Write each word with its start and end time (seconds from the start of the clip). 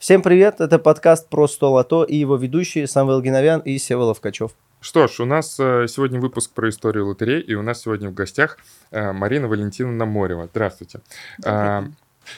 Всем 0.00 0.22
привет, 0.22 0.62
это 0.62 0.78
подкаст 0.78 1.28
про 1.28 1.46
100 1.46 1.72
лото 1.72 2.04
и 2.04 2.16
его 2.16 2.36
ведущие 2.36 2.86
Самвел 2.86 3.20
Геновян 3.20 3.60
и 3.60 3.76
Сева 3.76 4.04
Ловкачев. 4.04 4.52
Что 4.80 5.06
ж, 5.06 5.20
у 5.20 5.26
нас 5.26 5.60
э, 5.60 5.88
сегодня 5.88 6.18
выпуск 6.18 6.52
про 6.52 6.70
историю 6.70 7.06
лотерей, 7.06 7.42
и 7.42 7.52
у 7.52 7.60
нас 7.60 7.82
сегодня 7.82 8.08
в 8.08 8.14
гостях 8.14 8.56
э, 8.92 9.12
Марина 9.12 9.46
Валентиновна 9.46 10.06
Морева. 10.06 10.48
Здравствуйте. 10.50 11.00
А, 11.44 11.84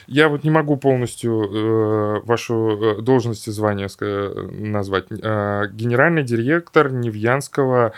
я 0.07 0.27
вот 0.27 0.43
не 0.43 0.49
могу 0.49 0.75
полностью 0.75 1.41
э, 1.41 2.19
вашу 2.25 2.97
должность 3.01 3.47
и 3.47 3.51
звание 3.51 3.87
назвать. 4.59 5.09
Генеральный 5.09 6.23
директор 6.23 6.91
Невьянского 6.91 7.93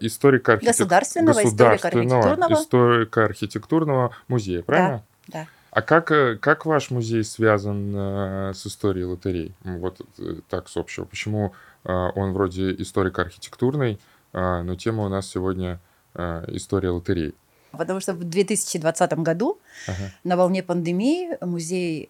историко 0.00 0.56
государственного, 0.56 1.42
государственного 1.42 2.54
историко-архитектурного 2.54 4.16
музея, 4.28 4.62
правильно? 4.62 5.04
Да, 5.28 5.40
да. 5.40 5.46
А 5.76 5.82
как, 5.82 6.40
как 6.40 6.64
ваш 6.64 6.90
музей 6.90 7.22
связан 7.22 7.92
э, 7.94 8.52
с 8.54 8.66
историей 8.66 9.04
лотерей? 9.04 9.54
Вот 9.62 10.00
э, 10.18 10.36
так 10.48 10.70
с 10.70 10.76
общего. 10.78 11.04
Почему 11.04 11.52
э, 11.84 11.92
он 11.92 12.32
вроде 12.32 12.72
историко-архитектурный, 12.76 14.00
э, 14.32 14.62
но 14.62 14.74
тема 14.76 15.04
у 15.04 15.10
нас 15.10 15.28
сегодня 15.28 15.78
э, 16.14 16.44
история 16.48 16.88
лотерей? 16.88 17.34
Потому 17.72 18.00
что 18.00 18.14
в 18.14 18.24
2020 18.24 19.18
году 19.18 19.58
ага. 19.86 20.14
на 20.24 20.38
волне 20.38 20.62
пандемии 20.62 21.36
музей 21.44 22.08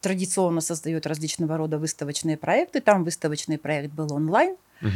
традиционно 0.00 0.60
создает 0.60 1.04
различного 1.04 1.56
рода 1.56 1.78
выставочные 1.78 2.36
проекты. 2.36 2.80
Там 2.80 3.02
выставочный 3.02 3.58
проект 3.58 3.92
был 3.92 4.12
онлайн. 4.12 4.56
Угу. 4.82 4.90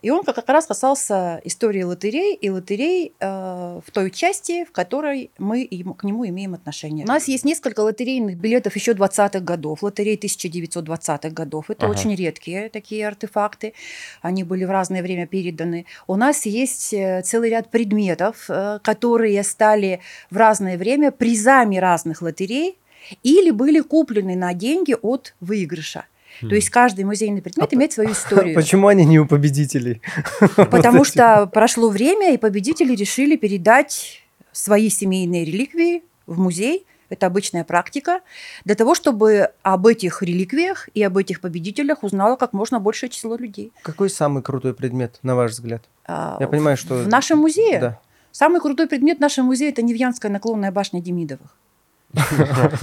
И 0.00 0.10
он 0.10 0.22
как 0.22 0.48
раз 0.48 0.66
касался 0.66 1.40
истории 1.44 1.82
лотерей 1.82 2.34
и 2.34 2.50
лотерей 2.50 3.14
э, 3.18 3.80
в 3.84 3.90
той 3.90 4.10
части, 4.10 4.64
в 4.64 4.70
которой 4.70 5.30
мы 5.38 5.66
к 5.66 6.04
нему 6.04 6.26
имеем 6.28 6.54
отношение. 6.54 7.04
У 7.04 7.08
нас 7.08 7.26
есть 7.26 7.44
несколько 7.44 7.80
лотерейных 7.80 8.36
билетов 8.36 8.76
еще 8.76 8.92
20-х 8.92 9.40
годов, 9.40 9.82
лотерей 9.82 10.16
1920-х 10.16 11.30
годов. 11.30 11.70
Это 11.70 11.86
ага. 11.86 11.94
очень 11.94 12.14
редкие 12.14 12.68
такие 12.68 13.08
артефакты. 13.08 13.74
Они 14.22 14.44
были 14.44 14.64
в 14.64 14.70
разное 14.70 15.02
время 15.02 15.26
переданы. 15.26 15.86
У 16.06 16.14
нас 16.14 16.46
есть 16.46 16.92
э, 16.92 17.22
целый 17.22 17.50
ряд 17.50 17.70
предметов, 17.70 18.44
э, 18.48 18.78
которые 18.82 19.42
стали 19.42 20.00
в 20.30 20.36
разное 20.36 20.78
время 20.78 21.10
призами 21.10 21.76
разных 21.76 22.22
лотерей 22.22 22.78
или 23.24 23.50
были 23.50 23.80
куплены 23.80 24.36
на 24.36 24.54
деньги 24.54 24.94
от 25.00 25.34
выигрыша. 25.40 26.04
То 26.40 26.54
есть 26.54 26.70
каждый 26.70 27.04
музейный 27.04 27.42
предмет 27.42 27.68
а 27.70 27.74
имеет 27.74 27.92
свою 27.92 28.12
историю. 28.12 28.54
Почему 28.54 28.88
они 28.88 29.04
не 29.04 29.18
у 29.18 29.26
победителей? 29.26 30.02
Потому 30.56 31.04
что 31.04 31.46
прошло 31.46 31.88
время, 31.88 32.34
и 32.34 32.36
победители 32.36 32.94
решили 32.94 33.36
передать 33.36 34.22
свои 34.52 34.88
семейные 34.90 35.44
реликвии 35.44 36.02
в 36.26 36.38
музей. 36.38 36.86
Это 37.08 37.26
обычная 37.26 37.64
практика. 37.64 38.20
Для 38.66 38.74
того, 38.74 38.94
чтобы 38.94 39.50
об 39.62 39.86
этих 39.86 40.22
реликвиях 40.22 40.90
и 40.92 41.02
об 41.02 41.16
этих 41.16 41.40
победителях 41.40 42.02
узнало 42.02 42.36
как 42.36 42.52
можно 42.52 42.80
большее 42.80 43.08
число 43.08 43.36
людей. 43.36 43.72
Какой 43.82 44.10
самый 44.10 44.42
крутой 44.42 44.74
предмет, 44.74 45.18
на 45.22 45.34
ваш 45.34 45.52
взгляд? 45.52 45.84
А, 46.04 46.36
Я 46.38 46.48
понимаю, 46.48 46.76
что... 46.76 46.96
В 46.96 47.08
нашем 47.08 47.38
музее? 47.38 47.78
Да. 47.80 48.00
Самый 48.30 48.60
крутой 48.60 48.88
предмет 48.88 49.18
в 49.18 49.20
нашем 49.20 49.46
музее– 49.46 49.70
это 49.70 49.80
Невьянская 49.80 50.30
наклонная 50.30 50.70
башня 50.70 51.00
Демидовых. 51.00 51.56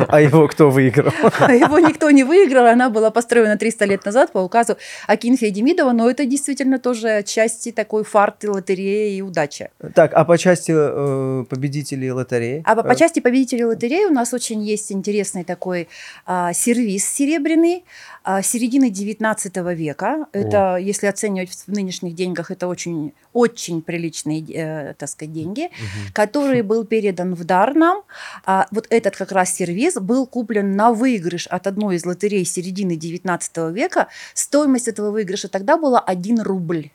А 0.08 0.22
его 0.22 0.48
кто 0.48 0.70
выиграл? 0.70 1.12
А 1.40 1.54
его 1.54 1.80
никто 1.80 2.12
не 2.12 2.24
выиграл. 2.24 2.68
Она 2.68 2.90
была 2.90 3.10
построена 3.10 3.58
300 3.58 3.86
лет 3.86 4.06
назад 4.06 4.32
по 4.32 4.40
указу 4.40 4.78
Акинфия 5.08 5.50
Демидова, 5.50 5.94
но 5.94 6.10
это 6.10 6.26
действительно 6.26 6.78
тоже 6.78 7.24
части 7.26 7.72
такой 7.72 8.04
фарты, 8.04 8.52
лотереи 8.52 9.18
и 9.18 9.22
удача. 9.22 9.70
Так, 9.96 10.14
а 10.14 10.26
по 10.26 10.38
части 10.38 10.72
э, 10.76 11.46
победителей 11.50 12.12
лотереи? 12.12 12.62
А 12.66 12.76
по, 12.76 12.84
по 12.84 12.96
части 12.96 13.20
победителей 13.20 13.66
лотереи 13.66 14.06
у 14.06 14.14
нас 14.14 14.34
очень 14.34 14.62
есть 14.62 14.92
интересный 14.92 15.44
такой 15.44 15.88
э, 16.28 16.50
сервис 16.54 17.06
серебряный 17.06 17.84
э, 18.26 18.42
середины 18.44 18.90
19 18.92 19.56
века. 19.76 20.28
Это, 20.34 20.76
О. 20.76 20.80
если 20.80 21.08
оценивать 21.08 21.50
в 21.50 21.68
нынешних 21.72 22.14
деньгах, 22.14 22.52
это 22.52 22.68
очень, 22.68 23.14
очень 23.34 23.82
приличные, 23.82 24.44
э, 24.44 24.94
так 24.94 25.10
сказать, 25.10 25.34
деньги, 25.34 25.66
угу. 25.66 26.14
который 26.14 26.62
был 26.62 26.86
передан 26.86 27.34
в 27.34 27.44
дар 27.44 27.74
нам. 27.74 28.04
А 28.46 28.68
вот 28.72 28.86
этот 28.90 29.15
как 29.16 29.32
раз 29.32 29.54
сервис 29.54 29.96
был 29.96 30.28
куплен 30.28 30.76
на 30.76 30.92
выигрыш 30.92 31.48
от 31.48 31.68
одной 31.68 31.96
из 31.96 32.06
лотерей 32.06 32.46
середины 32.46 32.96
19 32.96 33.58
века. 33.72 34.08
Стоимость 34.34 34.88
этого 34.88 35.12
выигрыша 35.12 35.48
тогда 35.48 35.78
была 35.78 36.00
1 36.00 36.42
рубль. 36.42 36.92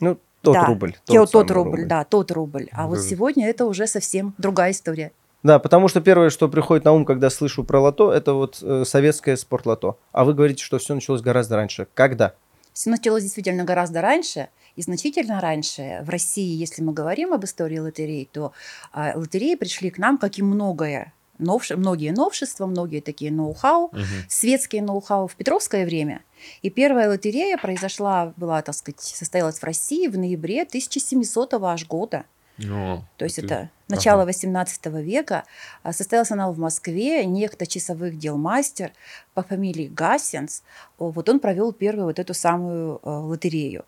Ну, 0.00 0.18
тот 0.42 0.54
да, 0.54 0.64
рубль. 0.64 0.96
Тот, 1.04 1.30
тот 1.30 1.50
рубль, 1.50 1.70
рубль, 1.70 1.86
да, 1.86 2.04
тот 2.04 2.30
рубль. 2.30 2.68
А 2.72 2.82
да. 2.82 2.86
вот 2.88 3.00
сегодня 3.00 3.48
это 3.48 3.66
уже 3.66 3.86
совсем 3.86 4.34
другая 4.38 4.72
история. 4.72 5.12
Да, 5.42 5.58
потому 5.58 5.88
что 5.88 6.00
первое, 6.00 6.30
что 6.30 6.48
приходит 6.48 6.84
на 6.84 6.92
ум, 6.92 7.04
когда 7.04 7.30
слышу 7.30 7.64
про 7.64 7.80
лото, 7.80 8.12
это 8.12 8.34
вот 8.34 8.58
э, 8.62 8.84
советское 8.86 9.36
спортлото. 9.36 9.96
А 10.12 10.24
вы 10.24 10.34
говорите, 10.34 10.62
что 10.62 10.78
все 10.78 10.94
началось 10.94 11.22
гораздо 11.22 11.56
раньше. 11.56 11.86
Когда? 11.94 12.34
Все 12.74 12.90
началось 12.90 13.22
действительно 13.22 13.64
гораздо 13.64 14.02
раньше. 14.02 14.48
И 14.76 14.82
значительно 14.82 15.40
раньше 15.40 16.00
в 16.02 16.10
России, 16.10 16.56
если 16.56 16.82
мы 16.82 16.92
говорим 16.92 17.32
об 17.32 17.44
истории 17.44 17.78
лотерей, 17.78 18.28
то 18.30 18.52
э, 18.94 19.12
лотереи 19.16 19.54
пришли 19.54 19.90
к 19.90 19.98
нам, 19.98 20.18
как 20.18 20.38
и 20.38 20.42
многое 20.42 21.12
новш... 21.40 21.70
многие 21.70 22.12
новшества, 22.12 22.66
многие 22.66 23.00
такие 23.00 23.32
ноу-хау, 23.32 23.86
угу. 23.86 24.00
светские 24.28 24.82
ноу-хау 24.82 25.26
в 25.26 25.34
Петровское 25.34 25.84
время. 25.84 26.22
И 26.62 26.70
первая 26.70 27.08
лотерея 27.08 27.58
произошла, 27.58 28.32
была, 28.36 28.62
так 28.62 28.74
сказать, 28.74 29.00
состоялась 29.00 29.58
в 29.58 29.64
России 29.64 30.06
в 30.06 30.16
ноябре 30.16 30.62
1700 30.62 31.54
аж 31.54 31.86
года. 31.86 32.24
О, 32.68 33.02
То 33.16 33.24
есть 33.24 33.38
это, 33.38 33.54
это 33.54 33.70
начало 33.88 34.22
ага. 34.22 34.28
18 34.28 34.86
века. 34.86 35.44
А, 35.82 35.92
состоялась 35.92 36.30
она 36.30 36.50
в 36.50 36.58
Москве. 36.58 37.24
Некто 37.24 37.66
часовых 37.66 38.18
дел 38.18 38.36
мастер 38.36 38.92
по 39.34 39.42
фамилии 39.42 39.88
Гасенс. 39.88 40.62
Вот 40.98 41.28
он 41.28 41.40
провел 41.40 41.72
первую 41.72 42.06
вот 42.06 42.18
эту 42.18 42.34
самую 42.34 43.00
э, 43.02 43.08
лотерею. 43.08 43.84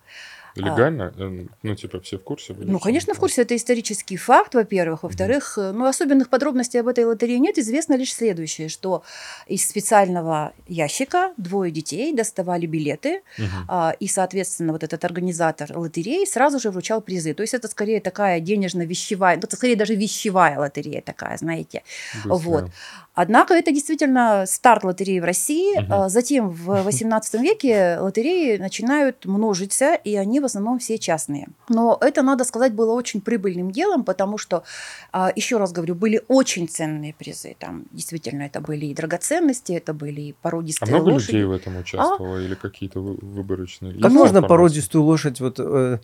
Легально? 0.55 1.13
А, 1.17 1.47
ну, 1.63 1.75
типа, 1.75 2.01
все 2.01 2.19
в 2.19 2.23
курсе 2.23 2.53
были? 2.53 2.71
Ну, 2.71 2.79
конечно, 2.79 3.15
в 3.15 3.19
курсе. 3.19 3.43
Это 3.43 3.57
исторический 3.57 4.17
факт, 4.17 4.55
во-первых. 4.55 5.03
Во-вторых, 5.03 5.59
mm 5.59 5.73
ну, 5.73 5.87
особенных 5.87 6.29
подробностей 6.29 6.81
об 6.81 6.89
этой 6.89 7.05
лотерее 7.05 7.39
нет. 7.39 7.59
Известно 7.59 7.95
лишь 7.95 8.13
следующее, 8.15 8.69
что 8.69 9.03
из 9.47 9.67
специального 9.67 10.53
ящика 10.69 11.33
двое 11.37 11.73
детей 11.73 12.15
доставали 12.15 12.67
билеты, 12.67 13.23
mm 13.39 13.45
а, 13.69 13.95
и, 13.99 14.09
соответственно, 14.09 14.73
вот 14.73 14.83
этот 14.83 15.05
организатор 15.05 15.77
лотереи 15.77 16.25
сразу 16.27 16.59
же 16.59 16.71
вручал 16.71 17.01
призы. 17.01 17.35
То 17.35 17.43
есть 17.43 17.55
это 17.55 17.69
скорее 17.69 18.01
такая 18.01 18.41
денежно-вещевая, 18.41 19.37
ну, 19.37 19.43
это 19.43 19.57
скорее 19.57 19.77
даже 19.77 19.95
вещевая 19.95 20.59
лотерея 20.59 21.01
такая, 21.01 21.37
знаете. 21.39 21.83
Быстро. 22.25 22.35
Вот. 22.35 22.71
Однако 23.15 23.55
это 23.55 23.73
действительно 23.73 24.45
старт 24.47 24.85
лотереи 24.85 25.21
в 25.21 25.25
России. 25.25 25.79
Угу. 25.79 26.09
Затем 26.09 26.49
в 26.49 26.83
18 26.83 27.41
веке 27.41 27.99
лотереи 28.01 28.57
начинают 28.57 29.27
множиться, 29.27 29.95
и 29.95 30.17
они 30.17 30.41
в 30.41 30.45
основном 30.45 30.79
все 30.79 30.99
частные. 30.99 31.49
Но 31.69 31.99
это, 32.01 32.23
надо 32.23 32.45
сказать, 32.45 32.73
было 32.73 32.93
очень 32.93 33.21
прибыльным 33.21 33.71
делом, 33.71 34.05
потому 34.05 34.39
что, 34.39 34.65
а, 35.13 35.31
еще 35.35 35.59
раз 35.59 35.73
говорю, 35.73 35.95
были 35.95 36.23
очень 36.29 36.69
ценные 36.69 37.13
призы. 37.13 37.55
Там 37.59 37.85
действительно 37.93 38.43
это 38.43 38.61
были 38.61 38.87
и 38.87 38.95
драгоценности, 38.95 39.73
это 39.73 39.93
были 39.93 40.21
и 40.21 40.35
породистые 40.41 40.89
А 40.89 40.97
много 40.97 41.15
лошади. 41.15 41.33
людей 41.33 41.45
в 41.45 41.53
этом 41.53 41.77
участвовало 41.77 42.39
а? 42.39 42.41
или 42.41 42.55
какие-то 42.55 43.01
выборочные? 43.01 44.01
Как 44.01 44.11
можно 44.11 44.43
породистую 44.43 45.05
лошадь 45.05 45.41
вот 45.41 45.57
э, 45.59 45.99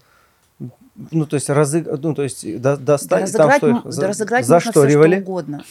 ну, 0.58 1.26
то 1.26 1.36
есть, 1.36 1.48
разыг... 1.48 1.86
ну, 1.86 2.14
то 2.14 2.24
есть 2.24 2.60
до, 2.60 2.76
достать, 2.76 3.22
разыграть, 3.22 3.60
там, 3.60 3.80
что 3.80 3.90
за, 3.92 4.08
разыграть 4.08 4.44
за 4.44 4.54
можно 4.54 4.72
что, 4.72 4.80
все, 4.80 4.90
ревали? 4.90 5.14
что 5.20 5.22
угодно. 5.22 5.64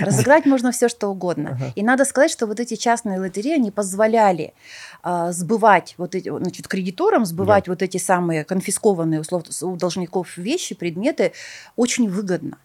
Разыграть 0.00 0.46
можно 0.46 0.72
все, 0.72 0.88
что 0.88 1.08
угодно. 1.08 1.58
И 1.74 1.82
надо 1.82 2.06
сказать, 2.06 2.30
что 2.30 2.46
вот 2.46 2.60
эти 2.60 2.76
частные 2.76 3.20
лотереи, 3.20 3.56
они 3.56 3.70
позволяли 3.70 4.54
а, 5.02 5.32
сбывать 5.32 5.94
вот 5.98 6.14
эти, 6.14 6.30
значит, 6.30 6.66
кредиторам 6.68 7.26
сбывать 7.26 7.68
вот 7.68 7.82
эти 7.82 7.98
самые 7.98 8.44
конфискованные 8.44 9.20
условно 9.20 9.50
у 9.62 9.76
должников 9.76 10.38
вещи, 10.38 10.74
предметы 10.74 11.32
очень 11.76 12.08
выгодно. 12.08 12.56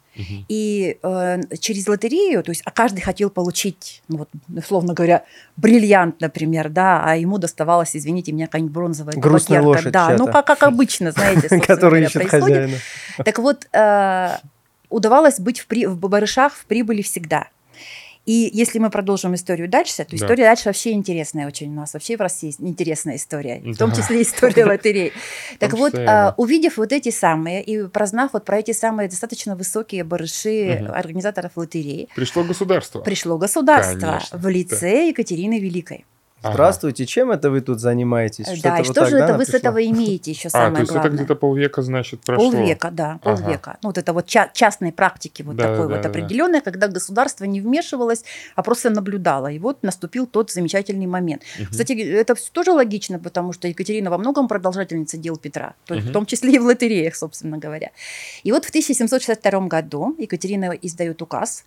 И 0.48 0.98
э, 1.02 1.42
через 1.60 1.88
лотерею, 1.88 2.44
то 2.44 2.52
есть, 2.52 2.62
а 2.66 2.72
каждый 2.72 3.02
хотел 3.02 3.30
получить, 3.30 4.02
ну 4.08 4.20
вот, 4.20 4.30
условно 4.56 4.94
говоря, 4.94 5.26
бриллиант, 5.58 6.22
например, 6.22 6.70
да, 6.70 7.04
а 7.04 7.16
ему 7.16 7.38
доставалось, 7.38 7.96
извините 7.96 8.32
меня, 8.32 8.46
какая-нибудь 8.46 8.74
бронзовая 8.74 9.14
Грустная 9.16 9.62
лошадь 9.62 9.92
Да, 9.92 10.16
ну 10.18 10.28
как, 10.28 10.48
как 10.48 10.64
обычно, 10.64 11.12
знаете, 11.12 11.60
который 11.68 12.06
ищет 12.06 12.30
хозяина. 12.30 12.78
Так 13.24 13.40
вот, 13.40 13.68
э, 13.74 14.38
удавалось 14.90 15.40
быть 15.40 15.60
в, 15.60 15.68
при, 15.68 15.86
в 15.86 15.98
барышах 15.98 16.54
в 16.54 16.66
прибыли 16.66 17.02
всегда. 17.02 17.48
И 18.26 18.50
если 18.54 18.80
мы 18.80 18.90
продолжим 18.90 19.36
историю 19.36 19.70
дальше, 19.70 20.04
то 20.04 20.16
история 20.16 20.44
да. 20.44 20.50
дальше 20.50 20.64
вообще 20.66 20.92
интересная 20.92 21.48
очень 21.48 21.72
у 21.72 21.76
нас. 21.76 21.94
Вообще 21.94 22.18
в 22.18 22.22
России 22.22 22.54
интересная 22.60 23.18
история, 23.18 23.62
в 23.64 23.78
том 23.78 23.92
числе 23.94 24.24
история 24.24 24.66
лотерей. 24.68 25.14
Так 25.60 25.74
вот, 25.74 25.94
а, 25.96 26.34
увидев 26.38 26.78
вот 26.78 26.92
эти 26.92 27.10
самые 27.10 27.64
и 27.64 27.88
прознав 27.88 28.34
вот 28.34 28.46
про 28.46 28.60
эти 28.60 28.72
самые 28.72 29.10
достаточно 29.10 29.56
высокие 29.56 30.04
барыши 30.04 30.86
организаторов 30.94 31.52
лотереи. 31.56 32.10
Пришло 32.16 32.44
государство. 32.44 33.02
Пришло 33.02 33.38
государство 33.38 34.22
в 34.32 34.48
лице 34.48 35.10
Екатерины 35.10 35.60
Великой. 35.60 36.06
Здравствуйте, 36.52 37.06
чем 37.06 37.32
это 37.32 37.50
вы 37.50 37.62
тут 37.62 37.80
занимаетесь? 37.80 38.46
Да, 38.46 38.54
Что-то 38.56 38.76
и 38.76 38.78
вот 38.84 38.86
что 38.96 39.06
же 39.06 39.18
да, 39.18 39.26
это 39.26 39.38
вы 39.38 39.46
с 39.46 39.50
этого 39.54 39.84
имеете 39.86 40.32
еще 40.32 40.48
А, 40.48 40.52
самое 40.52 40.74
то 40.76 40.80
есть 40.82 40.92
это 40.92 41.00
главное? 41.02 41.18
где-то 41.18 41.36
полвека, 41.36 41.82
значит, 41.82 42.22
прошло. 42.22 42.52
Полвека, 42.52 42.92
да, 42.92 43.20
Ага. 43.24 43.38
полвека. 43.42 43.78
Ну, 43.82 43.90
вот 43.90 43.98
это 43.98 44.14
вот 44.14 44.26
ча- 44.28 44.50
частной 44.54 44.92
практики 44.92 45.42
вот 45.42 45.56
Да, 45.56 45.64
такой 45.64 45.78
да, 45.78 45.84
вот 45.84 45.96
да, 45.96 46.02
да. 46.04 46.10
определенной, 46.10 46.62
когда 46.62 46.88
государство 46.88 47.46
не 47.46 47.62
вмешивалось, 47.62 48.24
а 48.56 48.64
просто 48.64 48.90
наблюдало. 48.90 49.48
И 49.52 49.60
вот 49.60 49.84
наступил 49.84 50.28
тот 50.28 50.52
замечательный 50.52 51.08
момент. 51.08 51.42
Мгм. 51.60 51.68
Кстати, 51.72 51.94
это 51.94 52.36
всё 52.36 52.50
тоже 52.52 52.72
логично, 52.72 53.18
потому 53.20 53.54
что 53.54 53.68
Екатерина 53.68 54.10
во 54.10 54.18
многом 54.18 54.48
продолжательница 54.48 55.18
дел 55.18 55.38
Петра, 55.38 55.74
то 55.86 55.94
есть 55.96 56.06
Мгм. 56.06 56.12
в 56.12 56.14
том 56.14 56.26
числе 56.26 56.54
и 56.56 56.60
в 56.60 56.64
лотереях, 56.66 57.16
собственно 57.16 57.58
говоря. 57.58 57.92
И 58.44 58.52
вот 58.52 58.66
в 58.66 58.70
1762 58.72 59.68
году 59.68 60.16
Екатерина 60.20 60.72
издает 60.82 61.22
указ 61.22 61.64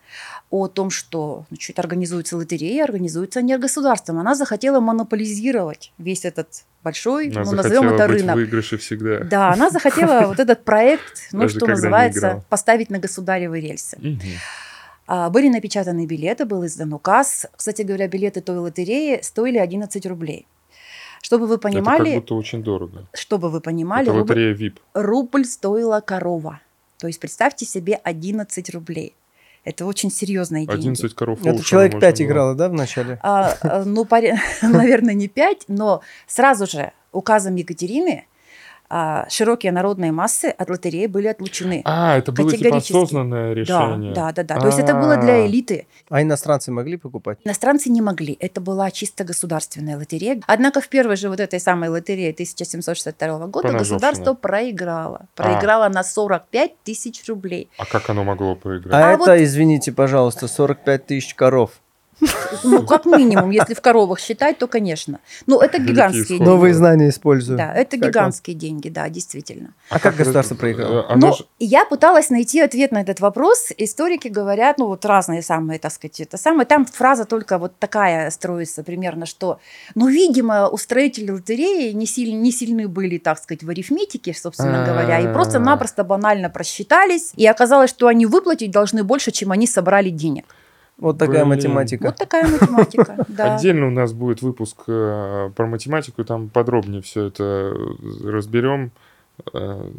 о 0.51 0.69
том, 0.69 0.91
что 0.91 1.45
значит, 1.51 1.79
организуются 1.79 2.37
лотереи, 2.37 2.79
организуются 2.81 3.43
не 3.43 3.59
государством. 3.59 4.19
Она 4.19 4.35
захотела 4.35 4.68
монополизировать 4.81 5.93
весь 5.99 6.25
этот 6.25 6.65
большой, 6.85 7.31
Она 7.31 7.43
ну, 7.45 7.53
назовем 7.53 7.89
это 7.89 8.07
быть 8.09 8.21
рынок. 8.21 8.37
выигрыше 8.37 8.77
всегда. 8.79 9.21
Да, 9.21 9.53
она 9.53 9.71
захотела 9.71 10.27
вот 10.29 10.39
этот 10.39 10.65
проект, 10.65 11.29
ну, 11.33 11.49
что 11.49 11.67
называется, 11.67 12.45
поставить 12.49 12.91
на 12.91 12.99
государевы 12.99 13.61
рельсы. 13.61 13.99
А, 15.07 15.31
Были 15.31 15.49
напечатаны 15.49 16.07
билеты, 16.07 16.45
был 16.45 16.65
издан 16.67 16.93
указ. 16.93 17.47
Кстати 17.57 17.83
говоря, 17.83 18.09
билеты 18.09 18.41
той 18.43 18.59
лотереи 18.59 19.21
стоили 19.23 19.59
11 19.59 20.05
рублей. 20.07 20.47
Чтобы 21.23 21.47
вы 21.47 21.55
Это 21.55 21.63
как 21.63 21.73
понимали, 21.73 22.15
будто 22.17 22.35
очень 22.35 22.63
дорого. 22.63 23.07
чтобы 23.13 23.51
вы 23.51 23.61
понимали, 23.61 24.09
Это 24.09 24.13
лотерея 24.21 24.55
VIP. 24.55 24.77
рубль 24.95 25.45
стоила 25.47 26.01
корова. 26.01 26.61
То 26.99 27.07
есть 27.07 27.21
представьте 27.21 27.65
себе 27.65 27.95
11 27.95 28.71
рублей. 28.71 29.15
Это 29.69 29.85
очень 29.85 30.11
серьезные 30.11 30.65
деньги. 30.65 30.81
11 30.81 31.15
коров 31.15 31.45
Это 31.45 31.63
человек 31.63 31.93
можно 31.93 32.09
5 32.09 32.19
было. 32.19 32.27
играло, 32.27 32.55
да, 32.55 32.69
в 32.71 32.73
начале? 32.73 33.19
А, 33.23 33.55
а, 33.61 33.85
ну, 33.85 34.07
наверное, 34.63 35.13
не 35.13 35.29
5, 35.29 35.65
но 35.69 36.01
сразу 36.27 36.67
же 36.67 36.93
указом 37.13 37.55
Екатерины 37.55 38.27
а, 38.91 39.27
широкие 39.29 39.73
народные 39.73 40.13
массы 40.13 40.47
от 40.47 40.71
лотереи 40.71 41.07
были 41.07 41.27
отлучены. 41.29 41.83
А, 41.85 42.17
это 42.19 42.33
было 42.33 42.51
типа 42.51 42.77
осознанное 42.79 43.53
решение. 43.53 44.15
Да, 44.15 44.33
да, 44.33 44.43
да, 44.43 44.55
да. 44.55 44.61
То 44.61 44.67
есть 44.69 44.79
это 44.79 44.95
было 44.95 45.17
для 45.17 45.35
А. 45.35 45.47
элиты. 45.47 45.87
А 46.09 46.23
иностранцы 46.23 46.71
могли 46.73 46.97
покупать? 46.97 47.39
Иностранцы 47.45 47.91
не 47.91 48.01
могли. 48.01 48.37
Это 48.41 48.61
была 48.61 48.91
чисто 48.91 49.25
государственная 49.25 49.97
лотерея. 49.97 50.41
Однако 50.47 50.81
в 50.81 50.89
первой 50.89 51.17
же 51.17 51.29
вот 51.29 51.41
этой 51.41 51.61
самой 51.61 51.89
лотерее 51.91 52.31
1762 52.33 53.47
года 53.49 53.73
государство 53.73 54.35
проиграло. 54.35 55.27
Проиграло 55.35 55.89
на 55.89 56.03
45 56.03 56.73
тысяч 56.83 57.27
рублей. 57.29 57.69
А 57.79 57.85
как 57.85 58.09
оно 58.11 58.25
могло 58.25 58.55
проиграть? 58.55 58.95
А, 58.95 59.09
А 59.11 59.13
это, 59.13 59.19
вот- 59.33 59.41
извините, 59.41 59.93
пожалуйста, 59.93 60.49
45 60.49 61.07
тысяч 61.07 61.35
коров. 61.35 61.73
Ну, 62.65 62.85
как 62.85 63.05
минимум, 63.05 63.51
если 63.51 63.75
в 63.75 63.81
коровах 63.81 64.19
считать, 64.19 64.59
то, 64.59 64.67
конечно. 64.67 65.21
Ну, 65.47 65.61
это 65.61 65.79
гигантские 65.79 66.25
деньги. 66.39 66.43
Новые 66.43 66.75
знания 66.75 67.09
использую. 67.11 67.59
Да, 67.59 67.73
это 67.73 67.97
Как 67.99 68.09
гигантские 68.09 68.57
деньги, 68.57 68.89
да, 68.89 69.09
действительно. 69.09 69.75
А 69.91 69.99
как 70.01 70.17
государство 70.17 70.55
проиграло? 70.57 71.03
э, 71.03 71.13
Оно 71.13 71.27
Ну, 71.29 71.33
ж- 71.35 71.45
я 71.59 71.85
пыталась 71.85 72.31
найти 72.31 72.61
ответ 72.61 72.91
на 72.93 73.01
этот 73.03 73.21
вопрос. 73.21 73.69
Историки 73.77 74.29
говорят, 74.29 74.79
ну, 74.79 74.87
вот 74.87 75.05
разные 75.05 75.43
самые, 75.43 75.79
так 75.79 75.93
сказать, 75.93 76.21
это 76.21 76.37
самое. 76.37 76.67
Там 76.67 76.85
фраза 76.87 77.25
только 77.25 77.59
вот 77.59 77.79
такая 77.79 78.31
строится 78.31 78.83
примерно, 78.83 79.27
что, 79.27 79.61
ну, 79.95 80.09
видимо, 80.09 80.69
устроители 80.69 81.31
лотереи 81.31 81.93
не, 81.93 82.07
силь- 82.07 82.33
не 82.35 82.51
сильны 82.51 82.89
были, 82.89 83.19
так 83.19 83.39
сказать, 83.39 83.63
в 83.63 83.71
арифметике, 83.71 84.35
собственно 84.35 84.85
говоря, 84.85 85.21
и 85.21 85.33
просто-напросто 85.33 86.03
банально 86.05 86.51
просчитались, 86.51 87.33
и 87.37 87.47
оказалось, 87.47 87.91
что 87.91 88.09
они 88.09 88.27
выплатить 88.27 88.71
должны 88.71 89.05
больше, 89.05 89.31
чем 89.31 89.53
они 89.53 89.67
собрали 89.67 90.11
денег. 90.11 90.47
Вот 90.99 91.17
такая 91.17 91.45
Блин. 91.45 91.49
математика. 91.49 92.07
Вот 92.07 92.17
такая 92.17 92.49
математика, 92.49 93.25
да. 93.29 93.55
Отдельно 93.55 93.87
у 93.87 93.91
нас 93.91 94.13
будет 94.13 94.43
выпуск 94.43 94.83
э, 94.89 95.51
про 95.55 95.67
математику, 95.67 96.25
там 96.25 96.49
подробнее 96.49 97.03
все 97.03 97.27
это 97.27 97.73
разберем. 98.25 98.91
Э, 99.53 99.91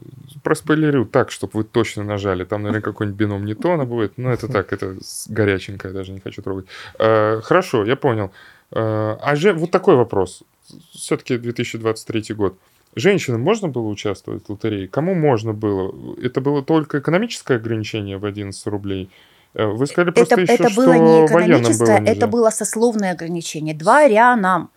проспойлерю 0.44 1.06
так, 1.06 1.32
чтобы 1.32 1.52
вы 1.54 1.64
точно 1.64 2.04
нажали. 2.04 2.44
Там, 2.44 2.64
наверное, 2.64 2.82
какой-нибудь 2.82 3.18
бином 3.18 3.46
Ньютона 3.46 3.86
будет. 3.86 4.18
Но 4.18 4.32
это 4.32 4.48
так, 4.48 4.74
это 4.74 4.98
горяченькое, 5.30 5.94
даже 5.94 6.12
не 6.12 6.20
хочу 6.20 6.42
трогать. 6.42 6.66
Э, 7.00 7.40
хорошо, 7.42 7.86
я 7.86 7.96
понял. 7.96 8.32
Э, 8.72 9.18
а 9.22 9.36
же 9.36 9.54
вот 9.54 9.72
такой 9.72 9.96
вопрос. 9.96 10.44
Все-таки 10.92 11.38
2023 11.38 12.36
год. 12.36 12.58
Женщинам 12.96 13.42
можно 13.42 13.68
было 13.68 13.88
участвовать 13.88 14.48
в 14.48 14.50
лотерее? 14.50 14.88
Кому 14.88 15.14
можно 15.14 15.54
было? 15.54 15.94
Это 16.22 16.42
было 16.42 16.64
только 16.64 17.00
экономическое 17.00 17.56
ограничение 17.56 18.18
в 18.18 18.26
11 18.26 18.68
рублей? 18.68 19.10
Э, 19.56 19.66
Вы 19.66 19.88
сказали 19.88 20.12
просто 20.12 20.36
Это, 20.36 20.42
еще, 20.44 20.54
это 20.54 20.70
что 20.70 20.82
было 20.82 20.94
не 20.94 21.26
экономическое, 21.26 21.86
было 21.86 21.98
нельзя. 22.00 22.12
это 22.14 22.28
было 22.28 22.50
сословное 22.50 23.12
ограничение. 23.14 23.74
Дворянам. 23.76 24.70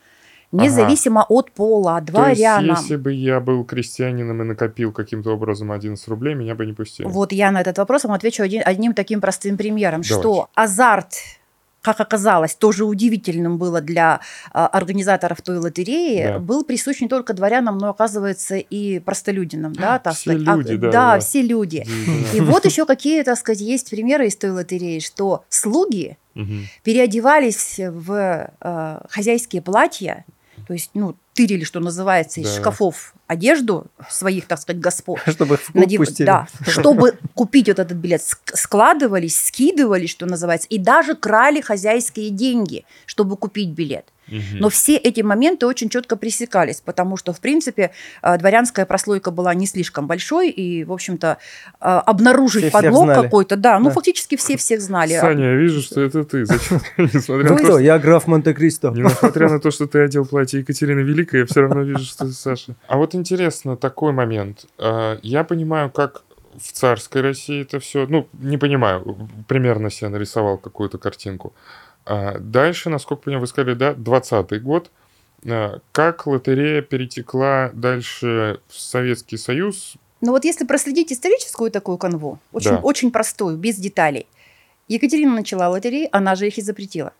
Независимо 0.51 1.25
от 1.31 1.51
пола, 1.53 1.95
То 1.95 2.29
есть, 2.29 2.41
дворянам. 2.43 2.77
если 2.77 2.97
бы 2.97 3.13
я 3.15 3.41
был 3.41 3.65
крестьянином 3.65 4.43
и 4.43 4.45
накопил 4.45 4.93
каким-то 4.93 5.31
образом 5.31 5.73
11 5.73 6.07
рублей, 6.09 6.35
меня 6.35 6.55
бы 6.55 6.67
не 6.67 6.75
пустили. 6.75 7.07
Вот 7.07 7.33
я 7.33 7.51
на 7.51 7.63
этот 7.63 7.79
вопрос 7.79 8.05
вам 8.05 8.13
отвечу 8.13 8.43
один- 8.43 8.63
одним 8.63 8.93
таким 8.93 9.23
простым 9.23 9.57
примером, 9.57 10.03
Давайте. 10.03 10.09
что 10.29 10.49
азарт 10.55 11.15
как 11.83 12.01
оказалось, 12.01 12.55
тоже 12.55 12.85
удивительным 12.85 13.59
было 13.59 13.81
для 13.81 14.21
а, 14.53 14.69
организаторов 14.69 15.43
той 15.43 15.59
лотереи, 15.59 16.25
Да. 16.35 16.39
был 16.39 16.65
присущ 16.65 17.01
не 17.01 17.09
только 17.09 17.35
дворянам, 17.35 17.77
но, 17.79 17.89
оказывается, 17.91 18.57
и 18.57 19.01
простолюдинам, 19.01 19.73
да, 19.75 19.99
так 19.99 20.15
Все 20.15 20.31
сказать. 20.31 20.49
А, 20.49 20.57
люди, 20.57 20.77
да, 20.77 20.91
да, 20.91 21.15
да. 21.15 21.21
все 21.21 21.43
люди. 21.43 21.85
И 22.35 22.41
вот 22.41 22.65
еще 22.65 22.87
какие, 22.87 23.23
так 23.25 23.37
сказать, 23.37 23.61
есть 23.61 23.91
примеры 23.91 24.29
из 24.29 24.37
той 24.37 24.51
лотереи, 24.51 25.01
что 25.01 25.45
слуги 25.49 26.17
переодевались 26.83 27.79
в 27.79 28.51
э, 28.61 28.99
хозяйские 29.11 29.63
платья, 29.63 30.25
то 30.67 30.73
есть, 30.73 30.91
ну, 30.95 31.17
тырили, 31.35 31.65
что 31.65 31.81
называется, 31.81 32.41
из 32.41 32.51
Да. 32.55 32.61
шкафов 32.61 33.15
одежду 33.27 33.87
своих, 34.11 34.47
так 34.47 34.61
сказать, 34.61 34.81
господ. 34.81 35.19
Чтобы 35.27 35.55
их 35.55 35.61
в 35.63 35.73
клуб 35.73 35.85
Надев- 35.87 35.99
пустили. 35.99 36.27
Да, 36.27 36.47
чтобы 36.67 37.15
купить 37.35 37.69
вот 37.69 37.79
этот 37.79 37.97
билет, 37.97 38.21
ск- 38.21 38.55
складывались, 38.55 39.37
скидывались, 39.47 40.11
что 40.11 40.27
называется, 40.27 40.69
и 40.69 40.79
даже 40.79 41.15
крали 41.15 41.61
хозяйские 41.61 42.31
деньги, 42.31 42.85
чтобы 43.07 43.37
купить 43.37 43.71
билет. 43.71 44.05
Но 44.59 44.71
все 44.71 44.97
эти 44.97 45.21
моменты 45.21 45.67
очень 45.67 45.91
четко 45.91 46.17
пресекались, 46.17 46.81
потому 46.81 47.19
что, 47.19 47.35
в 47.35 47.41
принципе, 47.41 47.91
э, 48.23 48.39
дворянская 48.39 48.87
прослойка 48.87 49.31
была 49.31 49.53
не 49.53 49.67
слишком 49.67 50.07
большой, 50.07 50.49
и, 50.49 50.85
в 50.85 50.93
общем-то, 50.93 51.37
э, 51.37 51.85
обнаружить 51.85 52.63
Все 52.63 52.71
подлог 52.71 53.13
какой-то, 53.13 53.57
да, 53.57 53.79
ну, 53.79 53.87
Да. 53.87 53.91
фактически 53.91 54.37
все 54.37 54.57
всех 54.57 54.81
знали. 54.81 55.19
Саня, 55.21 55.45
я 55.51 55.55
вижу, 55.57 55.83
что 55.83 56.01
это 56.01 56.25
ты. 56.25 56.47
Зачем? 56.47 56.81
Несмотря 56.97 57.51
на 57.51 57.57
то, 57.59 57.65
что- 57.65 57.79
Я 57.81 57.99
граф 57.99 58.27
Монте-Кристо. 58.27 58.91
Несмотря 58.97 59.51
на 59.51 59.59
то, 59.61 59.71
что 59.71 59.87
ты 59.87 59.99
одел 59.99 60.25
платье 60.25 60.61
Екатерины 60.61 61.01
Великой, 61.01 61.22
я 61.33 61.47
все 61.47 61.61
равно 61.63 61.83
вижу, 61.83 62.05
что 62.05 62.25
ты 62.27 62.33
Саша. 62.33 62.75
А 62.89 62.97
вот 62.97 63.15
интересно 63.15 63.77
такой 63.77 64.13
момент. 64.13 64.67
А, 64.79 65.19
Я 65.23 65.45
понимаю, 65.45 65.91
как 65.91 66.23
в 66.57 66.73
царской 66.73 67.23
России 67.23 67.63
это 67.63 67.79
все... 67.81 68.07
Ну, 68.07 68.29
не 68.35 68.59
понимаю, 68.59 69.29
примерно 69.49 69.91
себе 69.91 70.09
нарисовал 70.11 70.59
какую-то 70.59 70.99
картинку. 70.99 71.53
А 72.05 72.39
Дальше, 72.39 72.91
насколько 72.91 73.23
понимаю, 73.25 73.41
вы 73.43 73.47
сказали, 73.47 73.75
да, 73.75 73.95
20 73.95 74.63
год. 74.63 74.91
А, 75.47 75.79
Как 75.93 76.27
лотерея 76.27 76.83
перетекла 76.83 77.71
дальше 77.73 78.61
в 78.69 78.79
Советский 78.79 79.37
Союз? 79.37 79.95
Но 80.21 80.31
вот 80.33 80.45
если 80.45 80.65
проследить 80.65 81.13
историческую 81.13 81.71
такую 81.71 81.99
канву, 81.99 82.39
очень, 82.53 82.71
Да. 82.71 82.77
очень 82.79 83.11
простую, 83.11 83.57
без 83.57 83.77
деталей, 83.77 84.27
Екатерина 84.89 85.35
начала 85.35 85.69
лотереи, 85.69 86.09
она 86.13 86.35
же 86.37 86.47
их 86.47 86.59
и 86.59 86.63
запретила. 86.63 87.13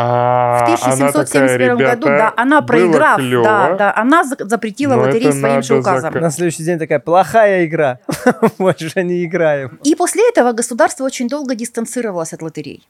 А 0.00 0.76
В 0.76 0.84
она 0.84 1.08
1771 1.08 1.76
такая, 1.76 1.96
году, 1.96 2.06
да, 2.06 2.32
она 2.36 2.62
проиграв, 2.62 3.16
клёво, 3.18 3.44
да, 3.44 3.74
да, 3.74 3.92
она 3.96 4.22
за- 4.24 4.36
запретила 4.46 4.94
лотереи 4.94 5.32
своим 5.32 5.62
же 5.62 5.78
указом. 5.78 6.12
зака- 6.14 6.20
На 6.20 6.30
следующий 6.30 6.62
день 6.64 6.78
такая 6.78 7.00
плохая 7.00 7.64
игра. 7.66 7.98
Больше 8.58 9.02
не 9.02 9.24
играем. 9.24 9.78
И 9.82 9.94
после 9.96 10.28
этого 10.28 10.52
государство 10.52 11.04
очень 11.04 11.28
долго 11.28 11.54
дистанцировалось 11.56 12.32
от 12.32 12.42
лотерей. 12.42 12.86